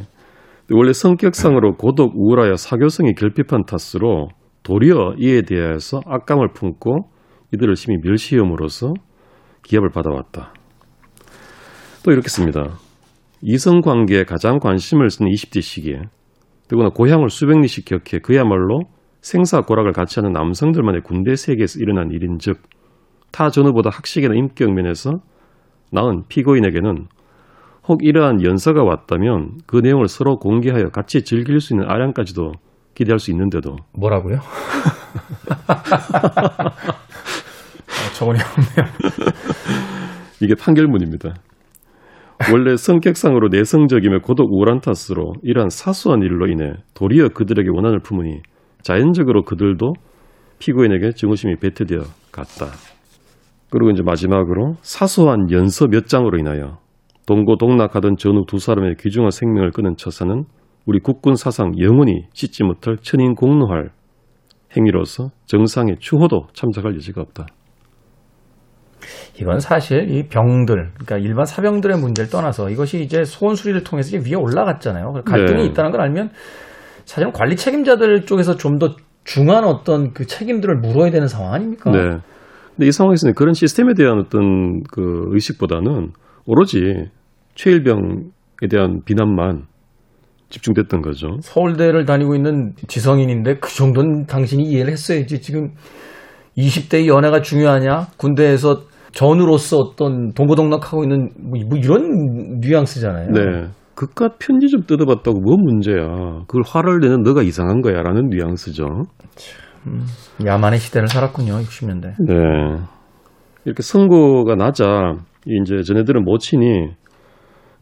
원래 0.70 0.92
성격상으로 0.92 1.76
고독, 1.76 2.12
우울하여 2.14 2.56
사교성이 2.56 3.14
결핍한 3.14 3.64
탓으로 3.64 4.28
도리어 4.62 5.14
이에 5.18 5.42
대해서 5.42 6.00
악감을 6.06 6.48
품고 6.52 7.08
이들을 7.52 7.76
심히 7.76 7.96
멸시함으로써 8.02 8.92
기합을 9.62 9.88
받아왔다. 9.90 10.52
또 12.04 12.12
이렇게 12.12 12.28
씁니다. 12.28 12.76
이성 13.40 13.80
관계에 13.80 14.24
가장 14.24 14.58
관심을 14.58 15.08
쓰는 15.08 15.30
20대 15.30 15.62
시기에 15.62 16.00
더구나 16.68 16.90
고향을 16.90 17.30
수백 17.30 17.58
리씩 17.58 17.86
격해 17.86 18.20
그야말로 18.22 18.80
생사고락을 19.22 19.92
같이 19.92 20.20
하는 20.20 20.32
남성들만의 20.32 21.02
군대 21.02 21.36
세계에서 21.36 21.78
일어난 21.80 22.10
일인즉 22.10 22.60
타 23.32 23.48
전후보다 23.48 23.88
학식이나 23.90 24.34
인격 24.34 24.72
면에서 24.72 25.20
나은 25.94 26.24
피고인에게는 26.28 27.06
혹 27.88 28.04
이러한 28.04 28.44
연서가 28.44 28.82
왔다면 28.82 29.58
그 29.66 29.76
내용을 29.76 30.08
서로 30.08 30.36
공개하여 30.38 30.88
같이 30.88 31.22
즐길 31.22 31.60
수 31.60 31.74
있는 31.74 31.88
아량까지도 31.88 32.52
기대할 32.94 33.20
수 33.20 33.30
있는데도 33.30 33.76
뭐라고요? 33.96 34.38
어, 37.94 38.12
저건이 38.14 38.38
없네요. 38.40 38.92
이게 40.42 40.54
판결문입니다. 40.58 41.34
원래 42.52 42.76
성격상으로 42.76 43.48
내성적이며 43.48 44.18
고독 44.20 44.52
우울한 44.52 44.80
탓으로 44.80 45.34
이러한 45.42 45.70
사소한 45.70 46.22
일로 46.22 46.48
인해 46.48 46.72
도리어 46.94 47.28
그들에게 47.28 47.68
원한을 47.72 48.00
품으니 48.00 48.40
자연적으로 48.82 49.44
그들도 49.44 49.94
피고인에게 50.58 51.12
증오심이 51.12 51.56
배트되어 51.56 52.00
갔다. 52.32 52.93
그리고 53.74 53.90
이제 53.90 54.04
마지막으로 54.04 54.76
사소한 54.82 55.50
연서 55.50 55.88
몇 55.88 56.06
장으로 56.06 56.38
인하여 56.38 56.78
동고동락하던 57.26 58.16
전후 58.18 58.44
두 58.46 58.58
사람의 58.58 58.94
귀중한 59.00 59.32
생명을 59.32 59.72
끊은 59.72 59.96
처사는 59.96 60.44
우리 60.86 61.00
국군 61.00 61.34
사상 61.34 61.72
영원히 61.80 62.26
씻지 62.34 62.62
못할 62.62 62.98
천인 63.02 63.34
공로할 63.34 63.90
행위로서 64.76 65.30
정상의 65.46 65.96
추호도 65.98 66.46
참작할 66.52 66.94
여지가 66.94 67.20
없다. 67.22 67.46
이건 69.40 69.58
사실 69.58 70.08
이 70.08 70.28
병들, 70.28 70.92
그러니까 70.94 71.18
일반 71.18 71.44
사병들의 71.44 71.98
문제를 71.98 72.30
떠나서 72.30 72.70
이것이 72.70 73.02
이제 73.02 73.24
소원 73.24 73.56
수리를 73.56 73.82
통해서 73.82 74.16
이제 74.16 74.30
위에 74.30 74.36
올라갔잖아요. 74.36 75.14
갈등이 75.26 75.62
네. 75.62 75.66
있다는 75.66 75.90
걸 75.90 76.00
알면 76.00 76.30
사실은 77.04 77.32
관리 77.32 77.56
책임자들 77.56 78.24
쪽에서 78.24 78.56
좀 78.56 78.78
더 78.78 78.94
중한 79.24 79.64
어떤 79.64 80.12
그 80.12 80.26
책임들을 80.26 80.76
물어야 80.76 81.10
되는 81.10 81.26
상황 81.26 81.54
아닙니까? 81.54 81.90
네. 81.90 82.18
근데 82.76 82.88
이 82.88 82.92
상황에서는 82.92 83.34
그런 83.34 83.54
시스템에 83.54 83.94
대한 83.94 84.18
어떤 84.18 84.82
그 84.84 85.28
의식보다는 85.30 86.10
오로지 86.46 87.08
최일병에 87.54 88.68
대한 88.68 89.00
비난만 89.04 89.66
집중됐던 90.50 91.02
거죠. 91.02 91.38
서울대를 91.40 92.04
다니고 92.04 92.34
있는 92.34 92.72
지성인인데 92.86 93.58
그 93.58 93.74
정도는 93.74 94.26
당신이 94.26 94.64
이해를 94.64 94.92
했어야지. 94.92 95.40
지금 95.40 95.70
20대의 96.56 97.06
연애가 97.06 97.42
중요하냐? 97.42 98.08
군대에서 98.16 98.82
전우로서 99.12 99.78
어떤 99.78 100.32
동고동락하고 100.32 101.04
있는 101.04 101.30
뭐, 101.38 101.60
뭐 101.68 101.78
이런 101.78 102.60
뉘앙스잖아요. 102.60 103.30
네. 103.30 103.68
그깟 103.94 104.38
편지 104.40 104.66
좀 104.68 104.82
뜯어봤다고 104.82 105.40
뭐 105.40 105.56
문제야. 105.56 106.42
그걸 106.48 106.62
화를 106.66 106.98
내는 106.98 107.22
너가 107.22 107.42
이상한 107.42 107.80
거야. 107.80 108.02
라는 108.02 108.28
뉘앙스죠. 108.28 108.84
야만의 110.44 110.78
시대를 110.78 111.08
살았군요. 111.08 111.54
60년대. 111.58 112.14
네. 112.26 112.34
이렇게 113.64 113.82
선고가 113.82 114.54
나자 114.56 115.14
이제 115.46 115.82
전애들은 115.82 116.24
모친이 116.24 116.90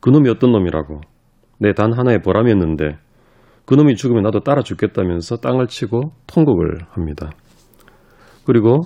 그놈이 0.00 0.28
어떤 0.28 0.52
놈이라고 0.52 1.00
내 1.58 1.72
단 1.72 1.92
하나의 1.92 2.20
보람이었는데 2.22 2.98
그놈이 3.66 3.94
죽으면 3.94 4.24
나도 4.24 4.40
따라 4.40 4.62
죽겠다면서 4.62 5.36
땅을 5.36 5.68
치고 5.68 6.12
통곡을 6.26 6.78
합니다. 6.90 7.30
그리고 8.44 8.80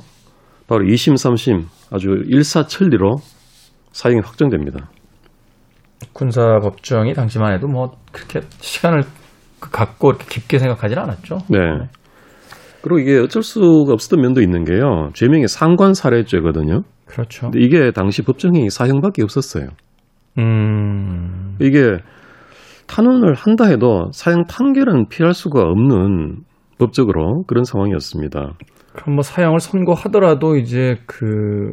바로 0.69 0.85
2심, 0.85 1.15
3심 1.15 1.65
아주 1.91 2.09
일사천리로 2.27 3.17
사형이 3.93 4.21
확정됩니다. 4.25 4.91
군사 6.13 6.59
법정이 6.61 7.15
당시만 7.15 7.55
해도 7.55 7.67
뭐 7.67 7.93
그렇게 8.13 8.41
시간을 8.61 9.05
그 9.61 9.71
갖고 9.71 10.11
이렇게 10.11 10.27
깊게 10.29 10.59
생각하지는 10.59 11.03
않았죠. 11.03 11.39
네. 11.49 11.59
그리고 12.87 13.01
이게 13.01 13.19
어쩔 13.19 13.43
수가 13.43 13.95
없었던 13.95 14.21
면도 14.21 14.41
있는 14.41 14.63
게요. 14.63 15.11
죄명이 15.13 15.49
상관 15.49 15.93
살해죄거든요. 15.93 16.83
그렇죠. 17.05 17.51
근데 17.51 17.59
이게 17.59 17.91
당시 17.91 18.23
법정형이 18.23 18.71
사형밖에 18.71 19.25
없었어요. 19.25 19.71
음, 20.39 21.57
이게 21.61 21.99
탄원을 22.87 23.35
한다 23.35 23.65
해도 23.67 24.13
사형 24.13 24.45
판결은 24.49 25.09
피할 25.09 25.35
수가 25.35 25.63
없는 25.63 26.45
법적으로 26.79 27.43
그런 27.49 27.65
상황이었습니다. 27.65 28.53
그럼 28.93 29.15
뭐 29.17 29.23
사형을 29.23 29.59
선고하더라도 29.59 30.55
이제 30.55 30.95
그 31.07 31.73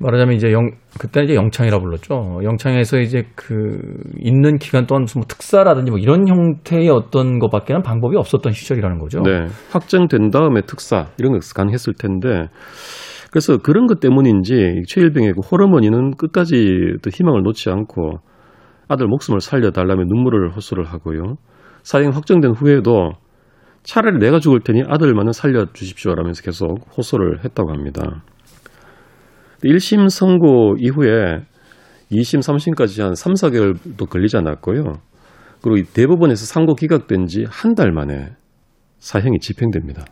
말하자면 0.00 0.36
이제 0.36 0.52
영 0.52 0.70
그때 0.98 1.22
이제 1.24 1.34
영창이라 1.34 1.78
불렀죠. 1.80 2.40
영창에서 2.42 2.98
이제 2.98 3.24
그 3.34 3.78
있는 4.20 4.58
기간 4.58 4.86
동안 4.86 5.02
무슨 5.02 5.20
뭐 5.20 5.26
특사라든지 5.26 5.90
뭐 5.90 5.98
이런 5.98 6.28
형태의 6.28 6.88
어떤 6.88 7.38
것밖에는 7.38 7.82
방법이 7.82 8.16
없었던 8.16 8.52
시절이라는 8.52 8.98
거죠. 8.98 9.20
네. 9.22 9.46
확정된 9.70 10.30
다음에 10.30 10.60
특사 10.62 11.06
이런 11.18 11.32
거 11.32 11.38
가능했을 11.54 11.94
텐데 11.94 12.46
그래서 13.30 13.58
그런 13.58 13.86
것 13.86 14.00
때문인지 14.00 14.82
최일병의 14.86 15.34
그 15.34 15.40
호르몬이는 15.40 16.12
끝까지 16.16 16.94
또 17.02 17.10
희망을 17.10 17.42
놓지 17.42 17.68
않고 17.70 18.20
아들 18.88 19.06
목숨을 19.06 19.40
살려달라며 19.40 20.04
눈물을 20.04 20.50
호소를 20.56 20.84
하고요. 20.84 21.36
사형 21.82 22.12
확정된 22.12 22.52
후에도 22.52 23.10
차라리 23.82 24.18
내가 24.18 24.38
죽을 24.38 24.60
테니 24.60 24.82
아들만은 24.86 25.32
살려주십시오라면서 25.32 26.42
계속 26.42 26.78
호소를 26.96 27.44
했다고 27.44 27.70
합니다. 27.70 28.22
1심 29.64 30.08
선고 30.08 30.76
이후에 30.78 31.40
2심, 32.12 32.40
3심까지 32.40 33.02
한 33.02 33.14
3, 33.14 33.34
4개월도 33.34 34.08
걸리지 34.08 34.36
않았고요. 34.38 34.84
그리고 35.60 35.76
이 35.76 35.82
대법원에서 35.84 36.46
상고 36.46 36.74
기각된 36.74 37.26
지 37.26 37.44
한 37.50 37.74
달 37.74 37.92
만에 37.92 38.30
사형이 39.00 39.38
집행됩니다. 39.40 40.04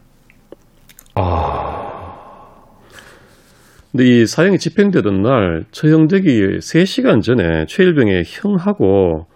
근데 3.93 4.05
이 4.05 4.27
사형이 4.27 4.59
집행되던 4.59 5.23
날 5.23 5.65
처형되기 5.71 6.59
3시간 6.59 7.23
전에 7.23 7.65
최일병의 7.67 8.25
형하고 8.27 9.27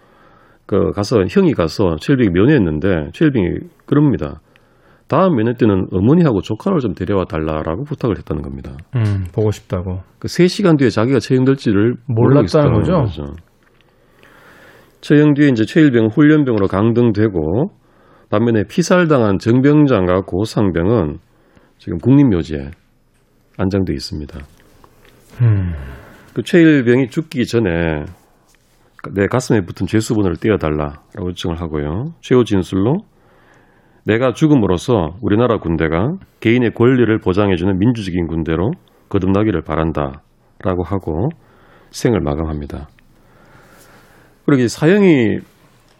그 0.67 0.91
가서 0.91 1.25
형이 1.29 1.53
가서 1.53 1.95
최일병이 1.99 2.29
면회했는데 2.29 3.09
최일병이 3.13 3.47
그럽니다. 3.85 4.39
다음 5.11 5.35
면회 5.35 5.51
때는 5.55 5.87
어머니하고 5.91 6.39
조카를 6.39 6.79
좀 6.79 6.93
데려와 6.93 7.25
달라라고 7.25 7.83
부탁을 7.83 8.17
했다는 8.19 8.41
겁니다. 8.41 8.77
음, 8.95 9.25
보고 9.33 9.51
싶다고. 9.51 9.99
그 10.19 10.29
3시간 10.29 10.79
뒤에 10.79 10.89
자기가 10.89 11.19
모르고 12.05 12.35
몰랐다는 12.39 12.45
있었다는 12.45 13.03
거죠? 13.03 13.33
처형 15.01 15.33
뒤에 15.33 15.49
이제 15.49 15.65
최일병 15.65 16.11
훈련병으로 16.13 16.67
강등되고 16.67 17.71
반면에 18.29 18.63
피살당한 18.69 19.37
정병장과 19.37 20.21
고상병은 20.21 21.17
지금 21.77 21.97
국립묘지에 21.97 22.71
안장돼 23.57 23.91
있습니다. 23.91 24.39
그 26.33 26.41
최일병이 26.41 27.09
죽기 27.09 27.45
전에 27.47 28.05
내 29.13 29.27
가슴에 29.27 29.59
붙은 29.65 29.87
죄수분을 29.87 30.37
떼어달라라고 30.37 31.27
요청을 31.27 31.59
하고요. 31.59 32.13
최후 32.21 32.45
진술로 32.45 32.99
내가 34.05 34.33
죽음으로써 34.33 35.15
우리나라 35.21 35.57
군대가 35.57 36.13
개인의 36.39 36.71
권리를 36.71 37.19
보장해주는 37.19 37.77
민주적인 37.77 38.27
군대로 38.27 38.71
거듭나기를 39.09 39.61
바란다 39.61 40.23
라고 40.63 40.83
하고 40.83 41.29
생을 41.91 42.19
마감합니다. 42.21 42.87
그러기 44.45 44.67
사형이 44.69 45.39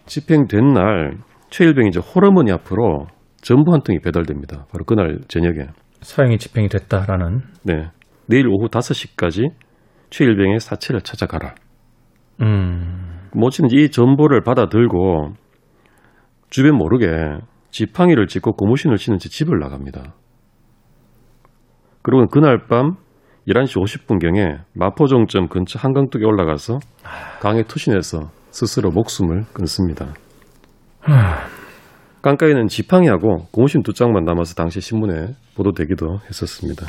집행된 0.05 0.73
날 0.73 1.17
최일병이 1.49 1.89
이제 1.89 1.99
호러머니 1.99 2.51
앞으로 2.51 3.07
전부 3.41 3.73
한 3.73 3.81
통이 3.81 3.99
배달됩니다. 3.99 4.65
바로 4.71 4.83
그날 4.85 5.19
저녁에. 5.27 5.67
사형이 6.01 6.37
집행이 6.37 6.69
됐다라는. 6.69 7.41
네. 7.63 7.89
내일 8.27 8.47
오후 8.47 8.67
5시까지 8.67 9.51
최일병의 10.09 10.59
사체를 10.59 11.01
찾아가라. 11.01 11.55
음. 12.41 13.29
모치는 13.33 13.69
이 13.71 13.89
전보를 13.89 14.41
받아들고 14.41 15.33
주변 16.49 16.75
모르게 16.75 17.07
지팡이를 17.71 18.27
짚고 18.27 18.53
고무신을 18.53 18.97
치는 18.97 19.17
채 19.17 19.29
집을 19.29 19.59
나갑니다. 19.59 20.13
그리고 22.03 22.27
그날 22.27 22.67
밤 22.67 22.95
11시 23.47 23.81
50분경에 23.81 24.59
마포종점 24.73 25.47
근처 25.47 25.79
한강둑에 25.79 26.23
올라가서 26.25 26.79
강에 27.41 27.63
투신해서 27.63 28.29
스스로 28.51 28.91
목숨을 28.91 29.45
끊습니다. 29.53 30.13
강가에는 32.21 32.67
지팡이하고 32.67 33.47
고무신 33.51 33.81
두 33.81 33.93
짝만 33.93 34.25
남아서 34.25 34.53
당시 34.53 34.79
신문에 34.79 35.33
보도되기도 35.55 36.19
했었습니다. 36.27 36.85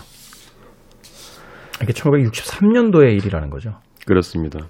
이게 1.82 1.92
1963년도의 1.92 3.16
일이라는 3.16 3.48
거죠. 3.48 3.72
그렇습니다. 4.06 4.66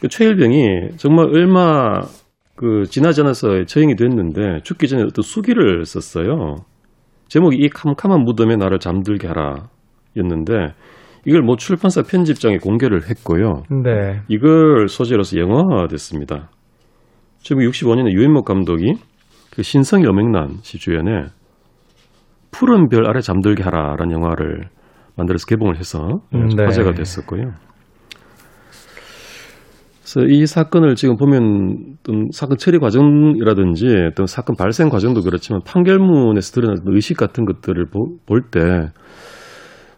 그 0.00 0.08
최일병이 0.08 0.96
정말 0.96 1.26
얼마 1.26 2.00
그 2.62 2.84
지나지 2.84 3.22
않아서 3.22 3.64
처형이 3.64 3.96
됐는데 3.96 4.60
죽기 4.62 4.86
전에 4.86 5.02
어떤 5.02 5.24
수기를 5.24 5.84
썼어요. 5.84 6.58
제목이 7.26 7.56
이 7.56 7.68
캄캄한 7.68 8.22
무덤에 8.22 8.54
나를 8.54 8.78
잠들게 8.78 9.26
하라 9.26 9.68
였는데 10.16 10.72
이걸 11.26 11.42
뭐 11.42 11.56
출판사 11.56 12.02
편집장에 12.02 12.58
공개를 12.58 13.10
했고요. 13.10 13.64
네. 13.82 14.20
이걸 14.28 14.86
소재로서 14.86 15.38
영화화됐습니다. 15.38 16.50
1965년에 17.42 18.12
유인목 18.12 18.44
감독이 18.44 18.94
그 19.52 19.64
신성이 19.64 20.06
어맹란 20.06 20.58
씨 20.62 20.78
주연의 20.78 21.30
푸른 22.52 22.88
별 22.88 23.08
아래 23.08 23.20
잠들게 23.20 23.64
하라라는 23.64 24.12
영화를 24.12 24.68
만들어서 25.16 25.46
개봉을 25.46 25.78
해서 25.78 26.20
음, 26.32 26.46
네. 26.46 26.62
화제가 26.62 26.92
됐었고요. 26.92 27.54
그래서 30.12 30.28
이 30.28 30.46
사건을 30.46 30.94
지금 30.94 31.16
보면 31.16 31.96
어떤 32.00 32.28
사건 32.32 32.58
처리 32.58 32.78
과정이라든지 32.78 33.86
어떤 34.10 34.26
사건 34.26 34.56
발생 34.56 34.88
과정도 34.90 35.22
그렇지만 35.22 35.62
판결문에서 35.64 36.52
드러난 36.52 36.76
의식 36.84 37.16
같은 37.16 37.44
것들을 37.46 37.86
볼 38.26 38.50
때 38.50 38.60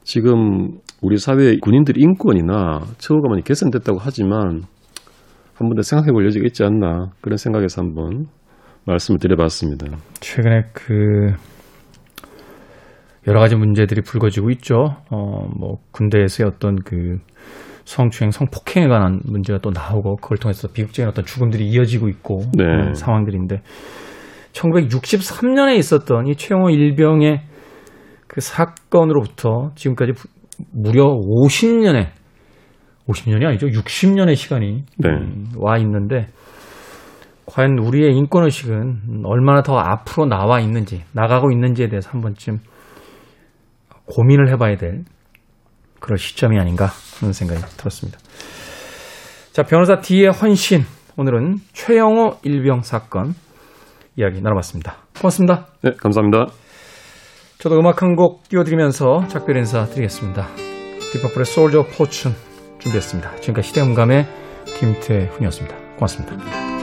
지금 0.04 0.78
우리 1.02 1.16
사회 1.16 1.56
군인들 1.58 2.00
인권이나 2.00 2.82
처우가 2.98 3.28
많이 3.28 3.42
개선됐다고 3.42 3.98
하지만 4.00 4.62
한 5.54 5.68
번 5.68 5.74
더 5.76 5.82
생각해 5.82 6.12
볼 6.12 6.26
여지가 6.26 6.46
있지 6.46 6.62
않나 6.64 7.10
그런 7.20 7.36
생각에서 7.36 7.82
한번 7.82 8.26
말씀을 8.86 9.18
드려봤습니다. 9.18 9.96
최근에 10.20 10.62
그 10.72 11.32
여러 13.26 13.40
가지 13.40 13.56
문제들이 13.56 14.02
불거지고 14.02 14.50
있죠. 14.50 14.96
어, 15.10 15.48
뭐 15.58 15.78
군대에서의 15.92 16.50
어떤 16.54 16.76
그 16.76 17.18
성추행, 17.84 18.30
성폭행에 18.30 18.88
관한 18.88 19.20
문제가 19.24 19.58
또 19.60 19.70
나오고 19.70 20.16
그걸 20.16 20.38
통해서 20.38 20.68
비극적인 20.68 21.08
어떤 21.08 21.24
죽음들이 21.24 21.66
이어지고 21.68 22.08
있고 22.08 22.40
네. 22.54 22.64
그런 22.64 22.94
상황들인데 22.94 23.60
1963년에 24.52 25.76
있었던 25.76 26.26
이 26.28 26.36
최영호 26.36 26.70
일병의 26.70 27.42
그 28.26 28.40
사건으로부터 28.40 29.70
지금까지 29.74 30.12
부- 30.12 30.28
무려 30.72 31.04
50년의 31.04 32.08
50년이 33.08 33.44
아니죠. 33.46 33.66
60년의 33.66 34.34
시간이 34.36 34.84
네. 34.98 35.08
음, 35.10 35.46
와 35.58 35.76
있는데 35.78 36.28
과연 37.46 37.78
우리의 37.78 38.16
인권 38.16 38.44
의식은 38.44 39.24
얼마나 39.24 39.62
더 39.62 39.76
앞으로 39.76 40.26
나와 40.26 40.60
있는지 40.60 41.02
나가고 41.12 41.50
있는지에 41.52 41.88
대해서 41.88 42.08
한 42.10 42.22
번쯤 42.22 42.60
고민을 44.06 44.50
해봐야 44.52 44.76
될 44.76 45.02
그런 46.04 46.18
시점이 46.18 46.58
아닌가 46.58 46.90
하는 47.18 47.32
생각이 47.32 47.62
들었습니다. 47.78 48.18
자 49.52 49.62
변호사 49.62 50.00
D의 50.00 50.30
헌신 50.30 50.84
오늘은 51.16 51.56
최영호 51.72 52.40
일병 52.42 52.82
사건 52.82 53.34
이야기 54.16 54.42
나눠봤습니다. 54.42 54.96
고맙습니다. 55.18 55.66
네, 55.82 55.92
감사합니다. 55.98 56.46
저도 57.58 57.78
음악 57.78 58.02
한 58.02 58.16
곡 58.16 58.46
띄워드리면서 58.50 59.26
작별 59.28 59.56
인사 59.56 59.86
드리겠습니다. 59.86 60.46
디퍼플의 61.12 61.46
솔저 61.46 61.84
포춘 61.96 62.34
준비했습니다. 62.80 63.36
지금까지 63.36 63.68
시대음감의 63.68 64.26
김태훈이었습니다. 64.78 65.74
고맙습니다. 65.96 66.73